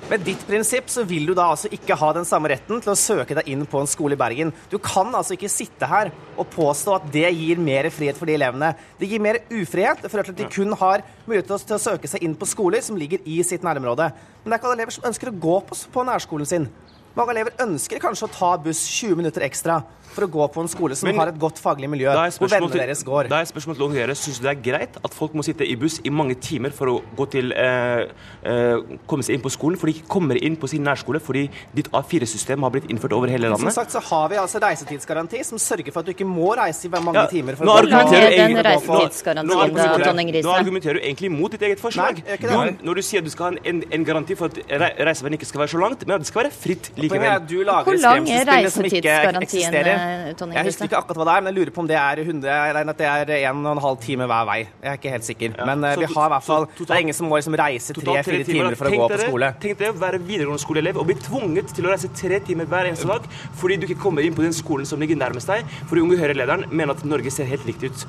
med 0.09 0.23
ditt 0.25 0.41
prinsipp 0.47 0.89
så 0.91 1.03
vil 1.07 1.27
du 1.29 1.33
da 1.37 1.45
altså 1.53 1.69
ikke 1.71 1.95
ha 1.99 2.09
den 2.15 2.25
samme 2.27 2.49
retten 2.51 2.81
til 2.83 2.91
å 2.91 2.97
søke 2.99 3.35
deg 3.37 3.47
inn 3.53 3.61
på 3.69 3.79
en 3.79 3.89
skole 3.89 4.17
i 4.17 4.19
Bergen. 4.19 4.51
Du 4.71 4.77
kan 4.81 5.13
altså 5.15 5.37
ikke 5.37 5.51
sitte 5.51 5.87
her 5.87 6.11
og 6.35 6.49
påstå 6.51 6.95
at 6.97 7.07
det 7.13 7.29
gir 7.37 7.61
mer 7.61 7.87
frihet 7.93 8.19
for 8.19 8.27
de 8.27 8.35
elevene. 8.35 8.73
Det 8.99 9.07
gir 9.11 9.23
mer 9.23 9.39
ufrihet. 9.51 10.03
for 10.09 10.19
at 10.19 10.33
de 10.35 10.49
kun 10.51 10.73
har 10.73 11.05
mulighet 11.25 11.51
til 11.51 11.77
å 11.77 11.85
søke 11.85 12.09
seg 12.11 12.23
inn 12.23 12.35
på 12.35 12.49
skoler 12.49 12.81
som 12.81 12.97
ligger 12.97 13.21
i 13.25 13.41
sitt 13.43 13.63
nærområde. 13.63 14.11
Men 14.43 14.49
det 14.49 14.57
er 14.57 14.59
ikke 14.59 14.71
alle 14.71 14.79
elever 14.81 14.97
som 14.97 15.07
ønsker 15.11 15.31
å 15.31 15.39
gå 15.47 15.57
på, 15.69 15.77
på 15.93 16.03
nærskolen 16.09 16.49
sin. 16.49 16.67
Mange 17.15 17.33
elever 17.35 17.55
ønsker 17.59 17.99
kanskje 17.99 18.27
å 18.27 18.35
ta 18.35 18.51
buss 18.63 18.83
20 18.87 19.19
minutter 19.19 19.43
ekstra 19.43 19.81
for 20.15 20.27
å 20.27 20.29
gå 20.31 20.47
på 20.53 20.63
en 20.63 20.71
skole 20.71 20.97
som 20.97 21.09
Men, 21.09 21.19
har 21.21 21.31
et 21.31 21.39
godt 21.39 21.59
faglig 21.61 21.89
miljø, 21.91 22.11
hvor 22.11 22.51
vennene 22.51 22.81
deres 22.83 23.03
går. 23.07 23.29
Da 23.31 23.41
er 23.41 23.49
spørsmålet 23.49 23.81
til 23.81 23.99
dere, 24.01 24.15
Syns 24.21 24.39
du 24.41 24.45
det 24.45 24.51
er 24.51 24.61
greit 24.61 24.97
at 25.01 25.15
folk 25.15 25.35
må 25.37 25.45
sitte 25.45 25.65
i 25.67 25.75
buss 25.79 25.99
i 26.05 26.11
mange 26.13 26.35
timer 26.41 26.73
for 26.75 26.91
å 26.91 26.95
gå 27.17 27.27
til, 27.31 27.53
eh, 27.53 28.11
eh, 28.43 28.97
komme 29.09 29.25
seg 29.25 29.37
inn 29.37 29.43
på 29.45 29.51
skolen, 29.53 29.79
for 29.79 29.89
de 29.89 29.95
ikke 29.97 30.09
kommer 30.11 30.37
inn 30.37 30.57
på 30.59 30.69
sin 30.69 30.83
nærskole 30.83 31.21
fordi 31.23 31.47
ditt 31.73 31.89
A4-system 31.91 32.61
har 32.63 32.73
blitt 32.75 32.89
innført 32.91 33.15
over 33.17 33.31
hele 33.31 33.49
landet? 33.49 33.71
Som 33.71 33.83
sagt 33.83 33.95
så 33.95 34.01
har 34.09 34.29
vi 34.29 34.39
altså 34.41 34.61
reisetidsgaranti 34.61 35.43
som 35.47 35.57
sørger 35.57 35.91
for 35.91 36.01
at 36.01 36.09
du 36.09 36.13
ikke 36.15 36.27
må 36.27 36.51
reise 36.59 36.87
i 36.87 36.91
mange 36.91 37.19
ja, 37.19 37.27
timer. 37.31 37.55
for 37.55 37.65
å 37.65 37.77
gå 37.81 37.87
den 38.11 38.59
reisetidsgarantien, 38.67 40.01
Tonning 40.01 40.31
Nå 40.41 40.53
argumenterer 40.55 40.99
du 40.99 41.05
egentlig 41.05 41.31
mot 41.31 41.51
ditt 41.51 41.61
eget 41.61 41.79
forslag. 41.81 42.21
Nei, 42.25 42.37
jo, 42.41 42.61
når 42.87 42.99
du 42.99 43.01
sier 43.05 43.23
du 43.23 43.29
skal 43.31 43.51
ha 43.51 43.69
en, 43.69 43.83
en 43.93 44.05
garanti 44.05 44.35
for 44.37 44.51
at 44.51 44.59
reiseveiene 44.99 45.39
ikke 45.39 45.49
skal 45.49 45.63
være 45.63 45.73
så 45.73 45.81
langt, 45.81 46.05
men 46.07 46.15
at 46.17 46.25
det 46.25 46.29
skal 46.31 46.43
være 46.43 46.53
fritt 46.55 46.91
likevel. 46.97 47.45
Hvor 47.87 47.99
lang 48.01 48.29
er 48.29 48.47
reisetidsgarantien? 48.49 50.00
Tonning 50.37 50.57
Jeg 50.57 50.69
husker 50.69 50.87
ikke 50.87 50.99
akkurat 50.99 51.21
hva 51.21 51.27
det 51.27 51.35
er, 51.35 51.43
men 51.43 51.51
jeg 51.51 51.57
lurer 51.59 51.73
på 51.75 51.83
om 51.83 51.89
det 51.89 51.97
er 51.99 52.21
100, 52.23 52.49
eller 52.71 52.93
at 52.93 53.01
det 53.01 53.07
er 53.07 53.49
en 53.51 53.63
og 53.65 53.75
en 53.75 53.83
halv 53.85 53.99
time 54.03 54.27
hver 54.31 54.47
vei. 54.49 54.59
Jeg 54.81 54.91
er 54.91 54.99
ikke 54.99 55.13
helt 55.15 55.27
sikker. 55.27 55.55
Ja, 55.57 55.67
men 55.69 55.85
uh, 55.85 55.93
vi 56.01 56.09
har 56.11 56.29
i 56.29 56.33
hvert 56.35 56.47
fall 56.47 56.67
Det 56.77 56.89
er 56.89 57.03
ingen 57.05 57.17
som 57.17 57.29
må 57.31 57.39
liksom 57.39 57.57
reise 57.61 57.95
tre-fire 57.97 58.45
timer 58.47 58.77
for 58.79 58.89
å 58.89 59.01
gå 59.01 59.09
på 59.13 59.21
skole. 59.25 59.51
Tenk 59.63 59.81
dere 59.81 59.95
å 59.95 59.99
være 60.01 60.21
videregående 60.21 60.63
skoleelev 60.63 61.01
og 61.01 61.09
bli 61.09 61.17
tvunget 61.21 61.73
til 61.77 61.87
å 61.87 61.93
reise 61.93 62.11
tre 62.17 62.41
timer 62.45 62.69
hver 62.71 62.91
eneste 62.91 63.09
dag 63.09 63.27
fordi 63.59 63.79
du 63.81 63.87
ikke 63.89 63.99
kommer 64.03 64.25
inn 64.25 64.37
på 64.37 64.45
den 64.45 64.55
skolen 64.55 64.87
som 64.87 65.01
ligger 65.01 65.19
nærmest 65.19 65.49
deg, 65.51 65.67
fordi 65.89 66.05
Unge 66.05 66.19
Høyre-lederen 66.21 66.69
mener 66.71 66.95
at 66.95 67.03
Norge 67.07 67.33
ser 67.33 67.49
helt 67.49 67.67
likt 67.67 67.83
ut. 67.87 68.05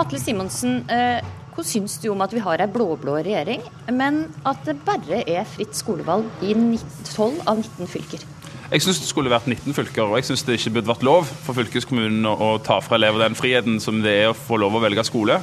Atle 0.00 0.18
Simonsen, 0.20 0.82
uh, 0.90 1.20
hva 1.54 1.62
syns 1.66 1.96
du 2.02 2.08
om 2.10 2.22
at 2.24 2.34
vi 2.34 2.42
har 2.42 2.62
ei 2.62 2.70
blå-blå 2.70 3.20
regjering, 3.22 3.62
men 3.94 4.24
at 4.48 4.64
det 4.66 4.80
bare 4.86 5.22
er 5.22 5.46
fritt 5.46 5.76
skolevalg 5.78 6.26
i 6.42 6.54
12 6.56 7.44
av 7.46 7.60
19 7.62 7.90
fylker? 7.90 8.24
Jeg 8.72 8.80
syns 8.80 9.02
det 9.02 9.10
skulle 9.10 9.32
vært 9.32 9.48
19 9.50 9.76
fylker, 9.76 10.06
og 10.08 10.16
jeg 10.16 10.30
syns 10.30 10.44
det 10.46 10.56
ikke 10.56 10.78
burde 10.78 10.88
vært 10.94 11.04
lov 11.04 11.28
for 11.44 11.56
fylkeskommunen 11.58 12.24
å, 12.30 12.54
ta 12.64 12.78
fra 12.84 12.96
elever 12.96 13.26
den 13.26 13.36
friheten 13.36 13.76
som 13.82 14.00
det 14.04 14.14
er 14.22 14.30
å 14.30 14.36
få 14.38 14.56
lov 14.62 14.78
å 14.78 14.80
velge 14.84 15.04
skole. 15.04 15.36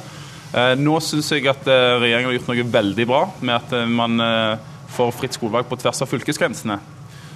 Eh, 0.52 0.72
nå 0.76 0.96
syns 1.00 1.30
jeg 1.32 1.46
at 1.48 1.68
eh, 1.70 1.98
regjeringen 2.02 2.32
har 2.32 2.36
gjort 2.40 2.50
noe 2.50 2.72
veldig 2.74 3.06
bra 3.08 3.20
med 3.40 3.54
at 3.56 3.76
eh, 3.78 3.86
man 3.88 4.18
får 4.92 5.14
fritt 5.16 5.38
skolevalg 5.38 5.70
på 5.70 5.78
tvers 5.80 6.02
av 6.04 6.10
fylkesgrensene. 6.10 6.80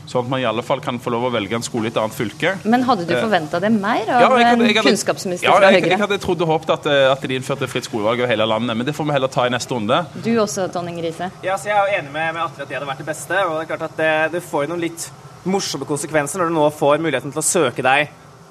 Sånn 0.06 0.22
at 0.22 0.28
man 0.30 0.42
i 0.42 0.44
alle 0.46 0.62
fall 0.62 0.82
kan 0.82 0.99
få 1.02 1.11
lov 1.11 1.25
å 1.26 1.30
velge 1.34 1.56
en 1.56 1.64
skole 1.66 1.88
i 1.88 1.90
et 1.90 1.96
annet 1.99 2.14
fylke. 2.14 2.52
Men 2.68 2.84
hadde 2.87 3.06
du 3.08 3.14
forventa 3.16 3.58
det 3.62 3.72
mer 3.75 4.04
av 4.04 4.20
ja, 4.20 4.26
jeg 4.26 4.28
hadde, 4.28 4.42
jeg 4.42 4.76
hadde, 4.76 4.90
kunnskapsminister 4.90 5.49
ja, 5.49 5.56
fra 5.56 5.70
Høyre? 5.70 5.80
Jeg, 5.80 5.92
jeg 5.94 6.02
hadde 6.02 6.18
trodd 6.22 6.44
og 6.46 6.52
håpet 6.52 6.75
at, 6.76 6.88
at, 7.14 7.26
de 7.26 7.38
innførte 7.40 7.70
fritt 7.70 7.88
skolevalg 7.88 8.22
over 8.22 8.30
hele 8.30 8.46
landet, 8.46 8.78
men 8.78 8.87
det 8.87 8.94
får 8.94 9.08
vi 9.08 9.16
heller 9.16 9.32
ta 9.32 9.49
i 9.49 9.54
neste 9.54 9.75
runde. 9.75 10.02
Du 10.22 10.30
også, 10.42 10.68
Tonning 10.75 11.00
Riise? 11.02 11.30
Ja, 11.46 11.58
så 11.58 11.72
jeg 11.72 11.78
er 11.78 11.90
jo 11.90 12.02
enig 12.02 12.12
med, 12.12 12.37
med 12.37 12.42
Atle 12.44 12.66
at 12.66 12.70
det 12.70 12.78
hadde 12.78 12.90
vært 12.92 13.02
det 13.02 13.08
beste. 13.08 13.40
og 13.49 13.56
det 13.56 13.64
er 13.64 13.72
klart 13.72 13.87
at 13.88 13.99
det, 13.99 14.12
det 14.37 14.44
får 14.46 14.66
jo 14.66 14.75
noen 14.76 14.84
litt 14.87 15.08
morsomme 15.50 15.86
konsekvenser 15.88 16.40
når 16.40 16.50
du 16.50 16.56
nå 16.56 16.66
får 16.74 17.02
muligheten 17.02 17.32
til 17.32 17.42
å 17.42 17.46
søke 17.46 17.84
deg 17.84 18.10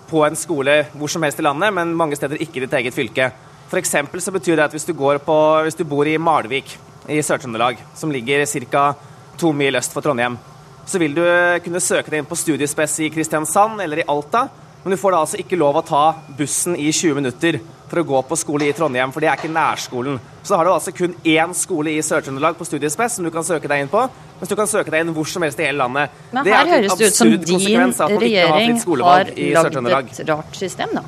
på 0.09 0.21
en 0.25 0.37
skole 0.37 0.77
hvor 0.93 1.11
som 1.11 1.23
helst 1.25 1.41
i 1.41 1.45
landet, 1.45 1.73
men 1.73 1.95
mange 1.97 2.17
steder 2.17 2.41
ikke 2.41 2.59
i 2.61 2.65
ditt 2.65 2.75
eget 2.79 2.95
fylke. 2.95 3.29
For 3.69 3.81
så 3.81 4.31
betyr 4.31 4.59
det 4.59 4.67
at 4.67 4.75
hvis 4.75 4.85
du, 4.85 4.93
på, 4.93 5.37
hvis 5.65 5.77
du 5.77 5.83
bor 5.89 6.07
i 6.07 6.17
Malvik 6.21 6.75
i 7.09 7.21
Sør-Trøndelag, 7.21 7.79
som 7.97 8.11
ligger 8.11 8.45
ca. 8.69 8.93
to 9.37 9.51
mil 9.51 9.75
øst 9.75 9.91
for 9.93 10.01
Trondheim, 10.01 10.37
så 10.85 10.99
vil 11.01 11.15
du 11.15 11.23
kunne 11.65 11.81
søke 11.81 12.11
deg 12.11 12.21
inn 12.21 12.29
på 12.29 12.37
studiespes 12.37 12.99
i 13.01 13.09
Kristiansand 13.09 13.81
eller 13.81 13.99
i 13.99 14.07
Alta, 14.07 14.47
men 14.85 14.93
du 14.93 14.97
får 15.01 15.15
da 15.15 15.19
altså 15.23 15.39
ikke 15.41 15.57
lov 15.57 15.79
å 15.79 15.81
ta 15.81 16.03
bussen 16.37 16.75
i 16.77 16.91
20 16.93 17.17
minutter 17.17 17.55
for 17.89 18.01
å 18.01 18.03
gå 18.05 18.19
på 18.29 18.37
skole 18.37 18.67
i 18.69 18.73
Trondheim, 18.77 19.09
for 19.09 19.23
det 19.23 19.31
er 19.31 19.39
ikke 19.39 19.49
nærskolen. 19.49 20.19
Så 20.43 20.53
da 20.53 20.59
har 20.59 20.67
du 20.67 20.71
altså 20.75 20.93
kun 20.93 21.15
én 21.25 21.55
skole 21.57 21.95
i 21.95 22.03
Sør-Trøndelag 22.05 22.53
på 22.59 22.67
studiespes 22.69 23.15
som 23.17 23.25
du 23.25 23.31
kan 23.33 23.45
søke 23.47 23.69
deg 23.71 23.81
inn 23.81 23.89
på, 23.89 24.03
mens 24.37 24.51
du 24.51 24.53
kan 24.59 24.69
søke 24.69 24.93
deg 24.93 25.01
inn 25.01 25.13
hvor 25.15 25.25
som 25.29 25.41
helst 25.41 25.57
i 25.57 25.65
hele 25.65 25.79
landet. 25.81 26.13
Men 26.35 26.49
her 26.53 26.69
høres 26.69 26.97
det 26.99 27.09
ut 27.09 27.17
som 27.17 27.31
din 27.33 27.39
regjering 27.65 27.95
har 29.01 29.25
lagd 29.89 30.19
et 30.21 30.29
rart 30.29 30.59
system, 30.59 30.93
da. 30.99 31.05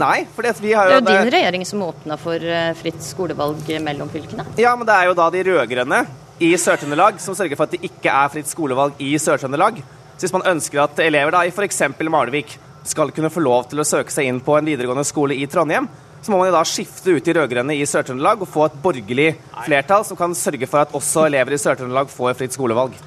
Nei, 0.00 0.24
for 0.34 0.46
vi 0.62 0.72
har 0.74 0.88
jo 0.90 0.96
Det 0.98 1.12
er 1.12 1.20
jo 1.20 1.28
din 1.28 1.32
regjering 1.36 1.66
som 1.68 1.84
åpna 1.86 2.16
for 2.18 2.42
eh, 2.42 2.72
fritt 2.78 2.98
skolevalg 3.04 3.70
mellom 3.86 4.10
fylkene. 4.10 4.46
Ja, 4.58 4.74
men 4.78 4.88
det 4.88 4.96
er 4.96 5.10
jo 5.10 5.14
da 5.18 5.28
de 5.30 5.44
rød-grønne 5.50 6.00
i 6.40 6.50
Sør-Trøndelag 6.58 7.22
som 7.22 7.38
sørger 7.38 7.58
for 7.58 7.70
at 7.70 7.78
det 7.78 7.82
ikke 7.90 8.10
er 8.10 8.34
fritt 8.34 8.50
skolevalg 8.50 8.98
i 9.02 9.12
Sør-Trøndelag. 9.22 9.82
Så 10.16 10.26
hvis 10.26 10.34
man 10.34 10.46
ønsker 10.50 10.82
at 10.82 10.98
elever 11.04 11.34
da 11.34 11.44
i 11.46 11.54
f.eks. 11.54 11.82
Malvik 12.10 12.58
skal 12.88 13.10
kunne 13.12 13.30
få 13.32 13.42
lov 13.44 13.68
til 13.70 13.80
å 13.82 13.86
søke 13.86 14.12
seg 14.14 14.28
inn 14.30 14.40
på 14.44 14.56
en 14.58 14.68
videregående 14.70 15.04
skole 15.08 15.36
i 15.36 15.46
Trondheim, 15.50 15.88
så 16.20 16.32
må 16.32 16.38
man 16.40 16.50
jo 16.50 16.56
da 16.58 16.64
skifte 16.68 17.14
ut 17.16 17.24
de 17.24 17.32
rød-grønne 17.36 17.76
i 17.78 17.84
Sør-Trøndelag 17.88 18.42
og 18.44 18.48
få 18.52 18.66
et 18.66 18.74
borgerlig 18.82 19.30
flertall 19.64 20.04
som 20.04 20.18
kan 20.20 20.34
sørge 20.36 20.68
for 20.68 20.82
at 20.82 20.92
også 20.96 21.24
elever 21.30 21.56
i 21.56 21.60
Sør-Trøndelag 21.60 22.12
får 22.12 22.36
fritt 22.36 22.56
skolevalg. 22.56 22.98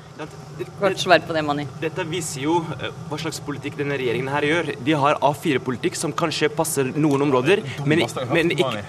Kort 0.80 1.00
svar 1.02 1.22
på 1.26 1.34
det, 1.34 1.42
Mani. 1.46 1.66
Dette 1.82 2.06
viser 2.10 2.44
jo 2.46 2.60
eh, 2.78 2.92
hva 3.10 3.18
slags 3.22 3.40
politikk 3.42 3.78
denne 3.80 3.98
regjeringen 3.98 4.30
her 4.34 4.46
gjør. 4.46 4.70
De 4.86 4.98
har 5.02 5.18
A4-politikk 5.26 5.98
som 5.98 6.14
kanskje 6.14 6.52
passer 6.54 6.92
noen 6.94 7.26
områder, 7.26 7.64
men, 7.86 8.06
men 8.34 8.54
ikke 8.54 8.84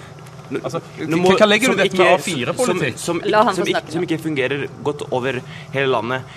Altså, 0.45 0.77
må- 1.09 1.31
hva 1.39 1.47
legger 1.49 1.71
du 1.73 1.79
i 1.79 1.87
dette 1.87 1.97
med 1.97 2.19
A4-politikk? 2.19 2.99
Som, 3.01 3.17
som, 3.25 3.55
som, 3.57 3.79
som 3.95 4.03
ikke 4.05 4.19
fungerer 4.21 4.67
godt 4.85 5.01
over 5.09 5.39
hele 5.73 5.87
landet. 5.89 6.35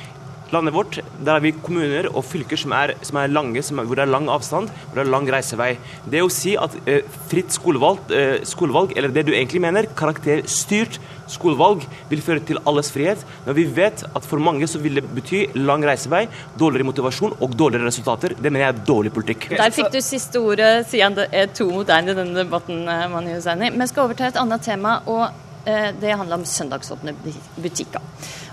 Landet 0.48 0.72
vårt, 0.72 0.98
der 1.20 1.36
har 1.36 1.42
vi 1.44 1.52
kommuner 1.52 2.08
og 2.08 2.24
fylker 2.24 2.56
som 2.56 2.72
er, 2.72 2.94
som 3.04 3.18
er 3.20 3.28
lange, 3.28 3.60
som 3.64 3.80
er, 3.80 3.88
hvor 3.88 3.98
det 3.98 4.06
er 4.06 4.12
lang 4.14 4.30
avstand, 4.32 4.70
hvor 4.86 4.96
det 4.96 5.04
er 5.04 5.10
lang 5.12 5.28
reisevei. 5.28 5.74
Det 6.08 6.22
å 6.24 6.30
si 6.32 6.54
at 6.56 6.72
eh, 6.88 7.04
fritt 7.28 7.52
skolevalg, 7.52 8.08
eh, 8.16 8.38
skolevalg, 8.48 8.94
eller 8.96 9.12
det 9.12 9.26
du 9.28 9.34
egentlig 9.34 9.60
mener, 9.60 9.90
karakterstyrt 9.98 10.96
skolevalg, 11.28 11.84
vil 12.08 12.24
føre 12.24 12.40
til 12.48 12.62
alles 12.64 12.88
frihet, 12.94 13.26
når 13.44 13.58
vi 13.58 13.66
vet 13.76 14.06
at 14.08 14.24
for 14.24 14.40
mange 14.40 14.70
så 14.70 14.80
vil 14.80 15.02
det 15.02 15.04
bety 15.18 15.44
lang 15.60 15.84
reisevei, 15.84 16.24
dårligere 16.56 16.88
motivasjon 16.88 17.36
og 17.36 17.52
dårligere 17.52 17.90
resultater. 17.90 18.32
Det 18.38 18.48
mener 18.48 18.64
jeg 18.64 18.76
er 18.78 18.82
dårlig 18.88 19.12
politikk. 19.18 19.50
Der 19.52 19.74
fikk 19.74 19.92
du 19.92 20.00
siste 20.04 20.40
ordet, 20.40 20.72
siden 20.88 21.20
det 21.20 21.28
er 21.36 21.52
to 21.52 21.68
mot 21.74 21.92
én 21.92 22.08
i 22.08 22.16
denne 22.16 22.40
debatten, 22.40 22.86
eh, 22.88 23.06
Mani 23.12 23.36
Hussaini. 23.36 23.74
Vi 23.76 23.92
skal 23.92 24.08
over 24.08 24.16
til 24.16 24.32
et 24.32 24.40
annet 24.40 24.64
tema, 24.64 25.00
og 25.04 25.28
eh, 25.68 25.92
det 26.00 26.16
handler 26.16 26.40
om 26.40 26.48
søndagsåpne 26.48 27.18
butikker. 27.60 28.00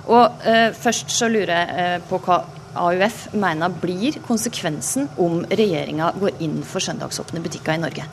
Og 0.06 0.46
eh, 0.46 0.70
først 0.76 1.12
så 1.14 1.30
lurer 1.32 1.54
jeg 1.56 1.86
eh, 1.86 1.98
på 2.10 2.20
hva 2.26 2.44
AUF 2.76 3.30
mener 3.40 3.72
blir 3.82 4.20
konsekvensen 4.26 5.08
om 5.22 5.42
regjeringa 5.48 6.12
går 6.20 6.44
inn 6.44 6.60
for 6.68 6.84
søndagsåpne 6.84 7.42
butikker 7.44 7.78
i 7.78 7.82
Norge. 7.82 8.06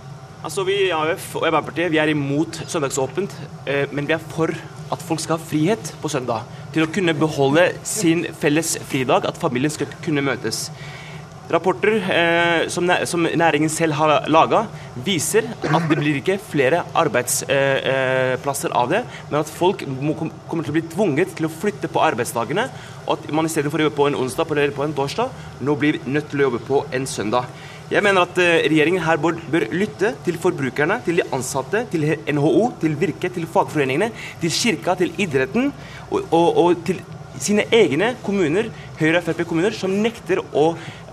Altså 0.43 0.65
Vi 0.67 0.75
i 0.89 0.95
AUF 0.95 1.37
og 1.39 1.47
Arbeiderpartiet 1.47 1.93
vi 1.93 2.01
er 2.03 2.11
imot 2.11 2.63
søndagsåpent, 2.67 3.35
eh, 3.67 3.85
men 3.93 4.09
vi 4.09 4.17
er 4.17 4.23
for 4.33 4.51
at 4.93 5.03
folk 5.03 5.23
skal 5.23 5.39
ha 5.39 5.45
frihet 5.45 5.93
på 6.03 6.11
søndag. 6.13 6.49
Til 6.73 6.87
å 6.87 6.91
kunne 6.93 7.15
beholde 7.17 7.69
sin 7.87 8.25
felles 8.41 8.75
fridag, 8.89 9.29
at 9.29 9.39
familien 9.41 9.73
skal 9.73 9.93
kunne 10.05 10.25
møtes. 10.25 10.67
Rapporter 11.53 11.99
eh, 12.01 12.69
som, 12.73 12.89
som 13.05 13.27
næringen 13.27 13.69
selv 13.69 13.93
har 13.99 14.25
laga, 14.33 14.63
viser 15.05 15.51
at 15.53 15.85
det 15.91 15.99
blir 16.01 16.17
ikke 16.23 16.39
flere 16.41 16.81
arbeidsplasser 16.97 18.73
eh, 18.73 18.79
av 18.81 18.89
det, 18.89 19.03
men 19.29 19.41
at 19.43 19.53
folk 19.53 19.85
må, 19.85 20.15
kom, 20.17 20.31
kommer 20.49 20.65
til 20.65 20.73
å 20.73 20.79
bli 20.79 20.85
tvunget 20.95 21.35
til 21.37 21.51
å 21.51 21.53
flytte 21.53 21.93
på 21.93 22.01
arbeidsdagene, 22.07 22.65
og 23.05 23.13
at 23.19 23.29
man 23.37 23.51
istedenfor 23.51 23.83
å 23.83 23.91
jobbe 23.91 24.01
på 24.01 24.09
en 24.09 24.19
onsdag 24.23 24.57
eller 24.57 24.73
på 24.73 24.87
en 24.87 24.97
torsdag, 24.97 25.45
nå 25.61 25.77
blir 25.77 26.01
nødt 26.09 26.33
til 26.33 26.41
å 26.41 26.49
jobbe 26.49 26.65
på 26.71 26.83
en 26.97 27.07
søndag. 27.11 27.53
Jeg 27.93 28.01
mener 28.07 28.25
at 28.25 28.39
eh, 28.41 28.65
regjeringen 28.73 29.05
her 29.05 29.21
bør, 29.21 29.37
bør 29.53 29.69
lytte 29.77 30.15
til 30.25 30.41
forbrukerne, 30.41 31.03
til 31.05 31.21
de 31.21 31.31
ansatte, 31.37 31.85
til 31.93 32.15
NHO, 32.33 32.71
til 32.81 32.97
Virke, 32.97 33.29
til 33.29 33.45
fagforeningene, 33.45 34.09
til 34.41 34.55
kirka, 34.57 34.97
til 35.03 35.13
idretten 35.21 35.69
og, 36.09 36.23
og, 36.31 36.47
og 36.63 36.87
til 36.89 37.03
sine 37.43 37.67
egne 37.75 38.15
kommuner, 38.25 38.71
Høyre- 39.01 39.21
og 39.21 39.27
Frp-kommuner, 39.29 39.75
som 39.77 39.95
nekter 40.03 40.43
å 40.55 40.73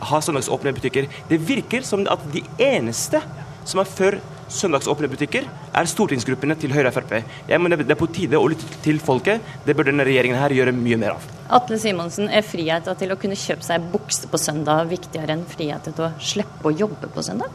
ha 0.09 0.19
søndagsåpne 0.23 0.73
butikker. 0.77 1.09
Det 1.29 1.39
virker 1.41 1.85
som 1.87 2.05
at 2.07 2.23
de 2.33 2.43
eneste 2.61 3.21
som 3.67 3.81
er 3.81 3.89
for 3.89 4.17
søndagsåpne 4.49 5.09
butikker, 5.11 5.45
er 5.77 5.89
stortingsgruppene 5.89 6.55
til 6.59 6.73
Høyre 6.73 6.89
og 6.89 6.95
Frp. 6.95 7.19
Jeg 7.49 7.61
mener 7.61 7.77
Det 7.77 7.91
er 7.93 7.99
på 7.99 8.09
tide 8.11 8.37
å 8.37 8.47
lytte 8.49 8.65
til 8.83 8.99
folket. 8.99 9.41
Det 9.65 9.75
bør 9.75 9.91
denne 9.91 10.05
regjeringen 10.05 10.39
her 10.39 10.49
gjøre 10.49 10.73
mye 10.73 10.97
mer 10.97 11.17
av. 11.17 11.27
Atle 11.49 11.77
Simonsen, 11.77 12.29
er 12.29 12.41
friheten 12.41 12.97
til 12.97 13.11
å 13.13 13.17
kunne 13.19 13.37
kjøpe 13.37 13.65
seg 13.65 13.89
bukse 13.91 14.29
på 14.29 14.37
søndag 14.37 14.89
viktigere 14.89 15.33
enn 15.37 15.45
friheten 15.45 15.93
til 15.93 16.09
å 16.09 16.13
slippe 16.19 16.65
å 16.65 16.73
jobbe 16.73 17.11
på 17.13 17.25
søndag? 17.25 17.49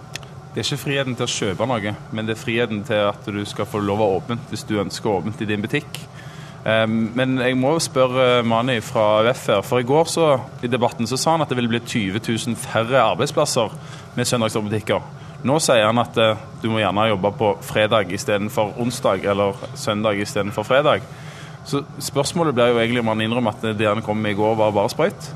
Det 0.54 0.62
er 0.62 0.68
ikke 0.68 0.84
friheten 0.84 1.16
til 1.18 1.26
å 1.26 1.34
kjøpe 1.34 1.66
noe, 1.66 1.96
men 2.14 2.26
det 2.26 2.36
er 2.36 2.42
friheten 2.44 2.84
til 2.86 3.08
at 3.08 3.26
du 3.26 3.40
skal 3.44 3.66
få 3.66 3.80
lov 3.82 3.98
å 3.98 4.06
ha 4.06 4.18
åpent 4.20 4.52
hvis 4.52 4.62
du 4.68 4.76
ønsker 4.78 5.10
åpent 5.10 5.42
i 5.42 5.48
din 5.50 5.64
butikk. 5.64 5.98
Um, 6.64 7.11
men 7.12 7.37
jeg 7.44 7.59
må 7.61 7.75
spørre 7.83 8.40
Mani 8.49 8.78
fra 8.80 9.18
AUF 9.18 9.42
her, 9.50 9.61
for 9.66 9.83
i 9.83 9.85
går 9.85 10.09
så, 10.09 10.28
i 10.64 10.71
debatten 10.73 11.04
så 11.04 11.18
sa 11.21 11.35
han 11.35 11.44
at 11.44 11.50
det 11.52 11.59
ville 11.59 11.68
bli 11.68 11.83
20 11.83 12.23
000 12.25 12.56
færre 12.56 13.02
arbeidsplasser 13.02 13.75
med 14.16 14.28
søndagsbutikker. 14.30 15.04
Nå 15.44 15.59
sier 15.61 15.85
han 15.85 16.00
at 16.00 16.16
eh, 16.16 16.40
du 16.62 16.71
må 16.73 16.80
gjerne 16.80 17.11
jobbe 17.11 17.35
på 17.37 17.50
fredag 17.68 18.14
istedenfor 18.16 18.78
onsdag, 18.80 19.26
eller 19.28 19.61
søndag 19.76 20.23
istedenfor 20.25 20.64
fredag. 20.64 21.04
Så 21.68 21.83
spørsmålet 22.00 22.56
blir 22.56 22.73
jo 22.73 22.80
egentlig 22.80 23.04
om 23.04 23.12
han 23.12 23.25
innrømmer 23.26 23.52
at 23.52 23.76
det 23.76 23.90
han 23.90 24.00
kom 24.04 24.25
med 24.25 24.33
i 24.33 24.38
går, 24.40 24.56
var 24.56 24.73
bare 24.73 24.92
sprøyt. 24.92 25.28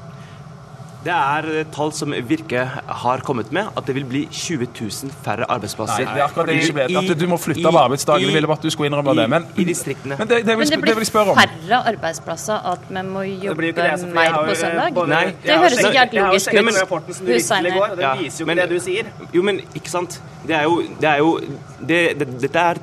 Det 1.05 1.12
er 1.14 1.47
eh, 1.61 1.67
tall 1.71 1.93
som 1.95 2.11
Virke 2.26 2.64
har 3.05 3.21
kommet 3.26 3.52
med, 3.55 3.69
at 3.78 3.87
det 3.87 3.95
vil 3.95 4.05
bli 4.09 4.23
20 4.35 4.67
000 4.81 5.12
færre 5.23 5.47
arbeidsplasser. 5.55 6.02
Nei, 6.05 6.14
det 6.17 6.23
er 6.23 6.26
akkurat 6.26 6.49
det 6.50 6.57
jeg 6.57 6.64
ikke 6.67 6.78
vet. 6.81 6.97
At 7.12 7.21
du 7.21 7.26
må 7.31 7.37
flytte 7.38 7.71
av 7.71 7.76
arbeidsdagen. 7.85 8.33
Ville 8.35 8.50
bare 8.50 8.59
at 8.59 8.67
du 8.67 8.71
skulle 8.75 8.90
innrømme 8.90 9.14
det. 9.14 9.26
Men, 9.31 9.47
I, 9.55 9.67
distriktene. 9.69 10.17
men 10.19 10.26
det, 10.28 10.40
det, 10.49 10.57
vil, 10.59 10.64
Men 10.67 10.73
det 10.75 10.81
blir 10.83 10.99
jeg 10.99 11.07
spørre 11.11 11.35
om. 11.35 11.38
færre 11.38 11.78
arbeidsplasser 11.93 12.67
at 12.73 12.88
vi 12.90 13.02
må 13.07 13.23
jobbe 13.28 13.71
det, 13.71 13.87
mer 14.14 14.33
har 14.35 14.49
på 14.50 14.57
søndag? 14.59 14.95
både- 14.95 15.09
Nei. 15.14 15.25
Det 15.45 15.59
høres 15.59 15.78
ikke 15.78 15.93
helt 15.99 16.12
Jeg 16.19 16.23
har 16.25 16.33
logisk 16.33 16.50
sjekket 16.50 16.69
ut. 16.75 16.83
rapporten 16.83 17.14
som 17.14 17.26
du 17.26 17.33
viste 17.33 17.57
til 17.62 17.67
i 17.67 17.76
går, 17.78 17.87
og 17.90 17.97
den 17.97 18.07
Ja, 18.09 18.14
viser 18.17 18.40
jo 18.40 18.47
men- 18.47 18.57
det 18.57 18.69
du 18.71 18.78
sier. 18.81 19.05
Jo, 19.35 19.43
men 19.43 19.61
ikke 19.75 19.90
sant. 19.90 20.21
Det 20.47 20.57
er 20.57 20.62
jo, 20.64 20.83
det 21.00 21.09
er 21.09 21.19
jo 21.19 21.38
det, 21.87 22.19
det, 22.19 22.40
Dette 22.43 22.59
er 22.59 22.75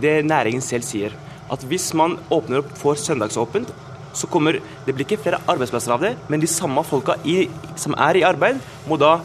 det 0.00 0.24
næringen 0.24 0.60
selv 0.62 0.82
sier. 0.82 1.10
At 1.50 1.58
hvis 1.64 1.92
man 1.94 2.18
åpner 2.30 2.58
opp 2.62 2.70
for 2.78 2.94
søndagsåpent, 2.94 3.68
så 4.14 4.28
kommer 4.30 4.60
Det 4.86 4.94
blir 4.94 5.04
ikke 5.06 5.22
flere 5.22 5.40
arbeidsplasser 5.48 5.92
av 5.92 6.00
det, 6.04 6.14
men 6.28 6.40
de 6.40 6.50
samme 6.50 6.84
folka 6.86 7.16
i, 7.24 7.48
som 7.76 7.94
er 7.98 8.20
i 8.20 8.26
arbeid, 8.26 8.60
må 8.86 8.98
da 9.00 9.18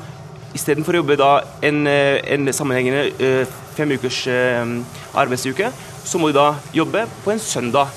istedenfor 0.55 0.97
å 0.97 1.01
jobbe 1.03 1.17
da 1.19 1.31
en, 1.61 1.85
eh, 1.87 2.19
en 2.33 2.49
sammenhengende 2.53 3.11
eh, 3.21 3.57
fem 3.77 3.91
ukers 3.91 4.25
eh, 4.27 4.65
arbeidsuke, 5.13 5.71
så 6.03 6.19
må 6.19 6.31
de 6.31 6.39
da 6.39 6.55
jobbe 6.73 7.05
på 7.23 7.33
en 7.33 7.39
søndag. 7.39 7.93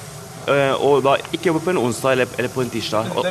Eh, 0.51 0.75
Og 0.83 1.03
da 1.05 1.17
ikke 1.31 1.51
jobbe 1.51 1.63
på 1.65 1.73
en 1.75 1.81
onsdag 1.83 2.17
eller, 2.17 2.35
eller 2.39 2.53
på 2.53 2.65
en 2.65 2.71
tirsdag, 2.73 3.11
jo 3.13 3.23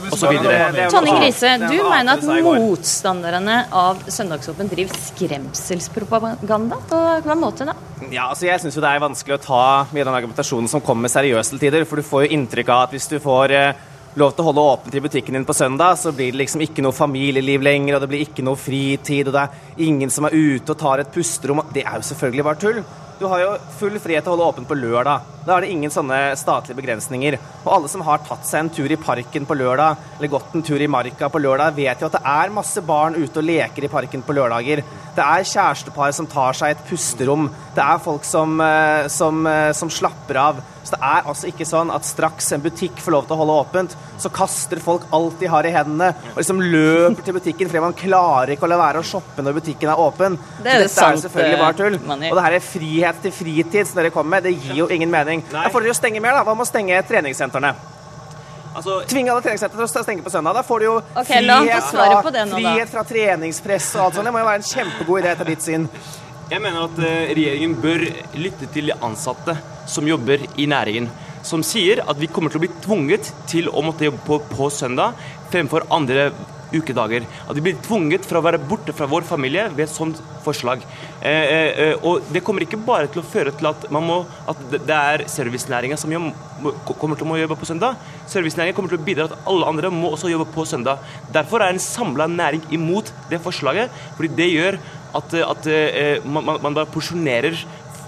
Tonning. 0.94 1.20
Det 1.22 1.50
er 1.50 1.66
du 1.66 1.78
mener 1.84 2.14
at 2.14 2.26
går. 2.26 2.60
motstanderne 2.64 3.58
av 3.84 4.02
søndagsåpen 4.08 4.72
driver 4.72 4.98
skremselspropaganda? 5.10 6.82
På 6.90 7.02
hva 7.26 7.38
måte 7.38 7.68
da? 7.70 7.76
Ja, 8.12 8.30
altså 8.30 8.48
jeg 8.48 8.64
syns 8.64 8.80
det 8.80 8.90
er 8.90 9.04
vanskelig 9.04 9.38
å 9.38 9.44
ta 9.44 9.64
mye 9.92 10.04
av 10.04 10.10
den 10.10 10.18
argumentasjonen 10.18 10.70
som 10.72 10.84
kommer 10.84 11.12
seriøst 11.12 11.56
til 11.56 11.62
tider. 11.66 11.86
For 11.88 12.02
du 12.02 12.08
får 12.08 12.26
jo 12.26 12.36
inntrykk 12.38 12.72
av 12.74 12.88
at 12.88 12.96
hvis 12.96 13.10
du 13.12 13.18
får 13.24 13.56
eh, 13.58 13.84
lov 14.20 14.34
til 14.36 14.44
å 14.44 14.48
holde 14.50 14.66
åpent 14.74 14.98
i 14.98 15.04
butikken 15.04 15.38
din 15.38 15.48
på 15.48 15.56
søndag, 15.56 16.00
så 16.00 16.12
blir 16.16 16.34
det 16.34 16.42
liksom 16.42 16.64
ikke 16.66 16.84
noe 16.84 16.96
familieliv 16.96 17.64
lenger, 17.64 17.96
og 17.96 18.04
det 18.04 18.10
blir 18.12 18.26
ikke 18.26 18.44
noe 18.46 18.60
fritid, 18.60 19.30
og 19.30 19.38
det 19.38 19.46
er 19.46 19.86
ingen 19.88 20.12
som 20.12 20.28
er 20.28 20.36
ute 20.36 20.74
og 20.74 20.82
tar 20.82 21.04
et 21.04 21.14
pusterom. 21.14 21.64
Det 21.74 21.86
er 21.86 21.96
jo 22.00 22.10
selvfølgelig 22.10 22.48
bare 22.50 22.62
tull. 22.66 22.84
Du 23.22 23.28
har 23.30 23.38
jo 23.38 23.50
full 23.78 24.00
frihet 24.02 24.26
til 24.26 24.32
å 24.32 24.34
holde 24.34 24.46
åpent 24.50 24.66
på 24.66 24.76
lørdag. 24.80 25.28
Da 25.46 25.54
er 25.54 25.62
det 25.62 25.76
ingen 25.76 25.92
sånne 25.94 26.32
statlige 26.40 26.80
begrensninger. 26.80 27.36
Og 27.60 27.68
alle 27.76 27.92
som 27.92 28.02
har 28.08 28.24
tatt 28.26 28.48
seg 28.50 28.64
en 28.64 28.72
tur 28.74 28.90
i 28.90 28.98
parken 28.98 29.46
på 29.46 29.58
lørdag, 29.60 30.00
eller 30.16 30.32
gått 30.34 30.56
en 30.58 30.66
tur 30.66 30.82
i 30.82 30.88
marka 30.90 31.30
på 31.30 31.42
lørdag, 31.44 31.76
vet 31.78 32.02
jo 32.02 32.10
at 32.10 32.16
det 32.18 32.24
er 32.32 32.56
masse 32.56 32.82
barn 32.82 33.20
ute 33.20 33.38
og 33.38 33.46
leker 33.46 33.86
i 33.86 33.92
parken 33.94 34.26
på 34.26 34.34
lørdager. 34.34 34.82
Det 35.14 35.22
er 35.22 35.46
kjærestepar 35.52 36.16
som 36.18 36.30
tar 36.34 36.58
seg 36.58 36.74
et 36.74 36.82
pusterom. 36.90 37.46
Det 37.76 37.86
er 37.86 38.02
folk 38.02 38.26
som, 38.26 38.58
eh, 38.60 39.06
som, 39.14 39.46
eh, 39.46 39.72
som 39.78 39.94
slapper 39.94 40.42
av. 40.42 40.64
Så 40.82 40.98
det 40.98 41.02
er 41.04 41.22
altså 41.22 41.54
ikke 41.54 41.70
sånn 41.70 41.94
at 41.94 42.10
straks 42.10 42.52
en 42.54 42.62
butikk 42.66 42.98
får 42.98 43.12
lov 43.12 43.28
til 43.28 43.38
å 43.38 43.42
holde 43.46 43.60
åpent, 43.62 43.96
så 44.22 44.30
kaster 44.34 44.80
folk 44.84 45.08
alt 45.14 45.40
de 45.42 45.50
har 45.50 45.66
i 45.66 45.74
hendene, 45.74 46.12
og 46.32 46.38
liksom 46.40 46.62
løper 46.62 47.26
til 47.26 47.38
butikken 47.40 47.72
fordi 47.72 47.82
man 47.84 47.96
klarer 47.98 48.54
ikke 48.56 48.68
å 48.68 48.72
la 48.72 48.78
være 48.82 49.02
å 49.02 49.08
shoppe 49.12 49.42
når 49.44 49.58
butikken 49.60 49.90
er 49.90 50.02
åpen. 50.04 50.38
Det 50.62 50.72
er 50.76 50.84
Så 50.84 50.84
dette 50.84 50.92
er 50.92 50.96
sant, 50.96 51.24
selvfølgelig 51.26 51.62
bare 51.64 51.80
tull. 51.82 51.96
eh, 51.98 52.08
Mani. 52.08 52.30
Og 52.32 52.38
det 52.38 52.44
her 52.46 52.58
er 52.60 52.68
frihet 52.68 53.22
til 53.26 53.32
fritid 53.36 53.88
som 53.90 54.02
dere 54.02 54.14
kommer 54.14 54.38
med, 54.38 54.44
det 54.50 54.54
gir 54.62 54.84
jo 54.84 54.88
ingen 54.94 55.10
mening. 55.12 55.42
Da 55.52 55.68
får 55.74 55.82
dere 55.82 55.94
jo 55.96 55.98
stenge 55.98 56.22
mer, 56.22 56.38
da. 56.38 56.44
Hva 56.46 56.56
med 56.56 56.68
å 56.68 56.70
stenge 56.70 57.02
treningssentrene? 57.10 57.74
Altså, 58.72 59.02
Tvinge 59.04 59.34
alle 59.34 59.44
treningssentre 59.44 59.76
til 59.76 59.84
å 60.00 60.04
stenge 60.06 60.24
på 60.24 60.32
søndag. 60.32 60.56
Da 60.56 60.62
får 60.64 60.80
du 60.80 60.86
jo 60.86 60.96
Ok, 61.02 61.32
la 61.44 61.58
han 61.60 61.68
få 61.68 61.74
frihet, 61.74 61.90
fra, 61.92 62.46
nå, 62.48 62.60
frihet 62.62 62.90
fra 62.94 63.04
treningspress 63.04 63.90
og 63.98 64.04
alt 64.06 64.16
sånt. 64.16 64.30
Det 64.30 64.32
må 64.32 64.40
jo 64.40 64.48
være 64.48 64.62
en 64.62 64.70
kjempegod 64.70 65.20
idé 65.24 65.32
etter 65.34 65.50
ditt 65.52 65.66
syn. 65.66 65.90
Jeg 66.52 66.60
mener 66.64 66.86
at 66.88 66.98
eh, 67.00 67.34
regjeringen 67.36 67.76
bør 67.84 68.06
lytte 68.40 68.68
til 68.74 68.88
de 68.92 68.96
ansatte 69.04 69.58
som 69.92 70.08
jobber 70.08 70.46
i 70.60 70.66
næringen. 70.72 71.10
Som 71.48 71.64
sier 71.66 72.04
at 72.06 72.18
vi 72.22 72.30
kommer 72.32 72.54
til 72.54 72.62
å 72.62 72.66
bli 72.66 72.74
tvunget 72.84 73.32
til 73.50 73.70
å 73.70 73.84
måtte 73.86 74.08
jobbe 74.08 74.26
på, 74.28 74.42
på 74.52 74.72
søndag 74.74 75.18
fremfor 75.52 75.88
andre 75.92 76.32
ukedager. 76.72 77.26
At 77.50 77.58
vi 77.58 77.64
blir 77.66 77.80
tvunget 77.84 78.26
fra 78.28 78.40
å 78.40 78.46
være 78.46 78.62
borte 78.64 78.94
fra 78.96 79.08
vår 79.10 79.26
familie 79.28 79.68
ved 79.74 79.86
et 79.86 79.94
sånt 79.94 80.22
forslag. 80.46 80.84
Eh, 81.20 81.28
eh, 81.28 81.82
eh, 81.86 82.06
og 82.08 82.30
det 82.32 82.44
kommer 82.46 82.66
ikke 82.66 82.80
bare 82.86 83.10
til 83.12 83.22
å 83.22 83.28
føre 83.28 83.54
til 83.58 83.70
at, 83.72 83.88
man 83.94 84.08
må, 84.08 84.20
at 84.50 84.62
det 84.72 84.98
er 84.98 85.26
servicenæringa 85.32 85.98
som 86.00 86.14
må- 86.14 86.74
kommer 86.88 87.20
til 87.20 87.28
å 87.28 87.42
jobbe 87.42 87.60
på 87.60 87.68
søndag. 87.68 88.00
Servicenæringen 88.28 88.76
kommer 88.76 88.94
til 88.94 89.02
å 89.02 89.06
bidra 89.06 89.28
at 89.28 89.38
alle 89.46 89.68
andre 89.68 89.92
må 89.92 90.14
også 90.14 90.32
jobbe 90.32 90.48
på 90.54 90.66
søndag. 90.66 91.00
Derfor 91.32 91.62
er 91.62 91.74
en 91.74 91.80
samla 91.80 92.28
næring 92.28 92.64
imot 92.72 93.12
det 93.30 93.42
forslaget, 93.44 93.90
fordi 94.16 94.36
det 94.36 94.52
gjør 94.52 94.80
at, 95.14 95.34
at 95.34 95.68
eh, 95.68 96.20
man, 96.24 96.46
man, 96.46 96.62
man 96.62 96.74
bare 96.74 96.92
porsjonerer 96.92 97.58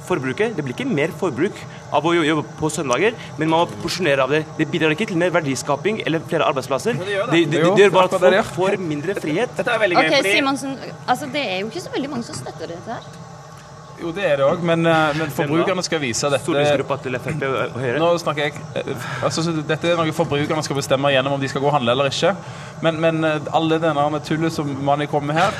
forbruket. 0.07 0.55
Det 0.55 0.63
blir 0.63 0.75
ikke 0.75 0.89
mer 0.89 1.11
forbruk 1.19 1.57
av 1.93 2.07
å 2.09 2.13
jobbe 2.15 2.45
på 2.59 2.71
søndager, 2.73 3.17
men 3.37 3.51
man 3.51 3.63
må 3.63 3.81
porsjonere 3.83 4.25
av 4.25 4.33
det. 4.33 4.43
Det 4.57 4.67
bidrar 4.71 4.95
ikke 4.95 5.07
til 5.11 5.19
mer 5.21 5.33
verdiskaping 5.35 6.01
eller 6.05 6.23
flere 6.29 6.47
arbeidsplasser. 6.49 6.97
Det, 6.99 7.19
det, 7.31 7.43
det, 7.53 7.61
Jo, 7.63 7.73
det 7.77 7.85
gjør 7.85 7.93
bare 7.97 8.09
at 8.11 8.17
det 8.25 8.33
det 8.37 8.45
folk 8.49 8.55
får 8.57 8.79
mindre 8.93 9.17
frihet. 9.19 9.53
Dette 9.57 9.75
er 9.75 9.83
veldig 9.85 9.99
gøy, 9.99 10.09
Ok, 10.13 10.31
Simonsen, 10.31 10.79
altså 11.07 11.29
det 11.33 11.45
er 11.51 11.61
jo 11.61 11.69
ikke 11.71 11.85
så 11.85 11.93
veldig 11.93 12.11
mange 12.15 12.29
som 12.29 12.39
støtter 12.39 12.75
dette 12.75 12.97
her. 12.97 13.22
Jo, 14.01 14.11
det 14.11 14.23
er 14.25 14.35
det 14.41 14.45
òg, 14.45 14.61
men, 14.65 14.85
eh, 14.85 15.13
men 15.17 15.29
forbrukerne 15.31 15.83
skal 15.85 15.99
vise 16.01 16.29
dette. 16.29 16.43
Til 17.03 17.17
Frp 17.19 17.43
og 17.47 17.79
Høyre. 17.79 17.99
Nå 17.99 18.17
snakker 18.17 18.43
jeg 18.43 18.53
eh, 18.75 19.07
altså, 19.23 19.43
Dette 19.67 19.91
er 19.93 19.95
noe 19.99 20.11
forbrukerne 20.15 20.63
skal 20.63 20.75
bestemme 20.75 21.11
gjennom 21.13 21.33
om 21.37 21.41
de 21.41 21.47
skal 21.47 21.61
gå 21.61 21.67
og 21.69 21.73
handle 21.77 21.91
eller 21.91 22.09
ikke. 22.11 22.35
Men, 22.83 22.99
men 22.99 23.23
eh, 23.23 23.39
alle 23.53 23.79
denne 23.79 24.19
tullet 24.27 24.51
som 24.53 24.67
Mani 24.83 25.05
kommer 25.07 25.33
med 25.33 25.39
her 25.41 25.53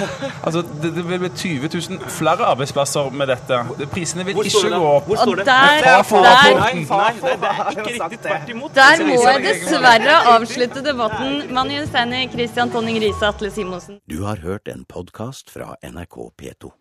altså, 0.43 0.61
det, 0.61 0.91
det 0.95 1.05
vil 1.07 1.19
bli 1.23 1.29
20 1.29 1.69
000 1.99 2.09
flere 2.09 2.45
arbeidsplasser 2.51 3.09
med 3.13 3.27
dette. 3.31 3.61
Prisene 3.93 4.25
vil 4.27 4.35
ikke 4.43 4.73
gå 4.75 4.91
opp. 4.97 5.07
Hvor 5.07 5.15
står 5.23 5.35
det? 5.35 5.45
der- 5.45 5.81
der-. 5.83 6.59
Nei, 6.63 7.13
det, 7.21 7.39
det 7.41 7.49
er 7.53 7.71
ikke 7.71 7.89
riktig. 8.03 8.19
Tvert 8.27 8.49
imot. 8.49 8.75
Der 8.75 9.03
må 9.07 9.19
jeg 9.29 9.43
dessverre 9.47 10.19
avslutte 10.35 10.83
debatten. 10.85 11.41
Mani 11.53 11.79
Hussaini, 11.79 12.27
Christian 12.33 12.71
Tonning 12.71 12.99
Riise, 13.03 13.25
Atle 13.27 13.51
Simonsen. 13.51 13.99
Du 14.09 14.23
har 14.25 14.41
hørt 14.43 14.67
en 14.67 14.85
podkast 14.89 15.49
fra 15.53 15.75
NRK 15.83 16.17
P2. 16.41 16.73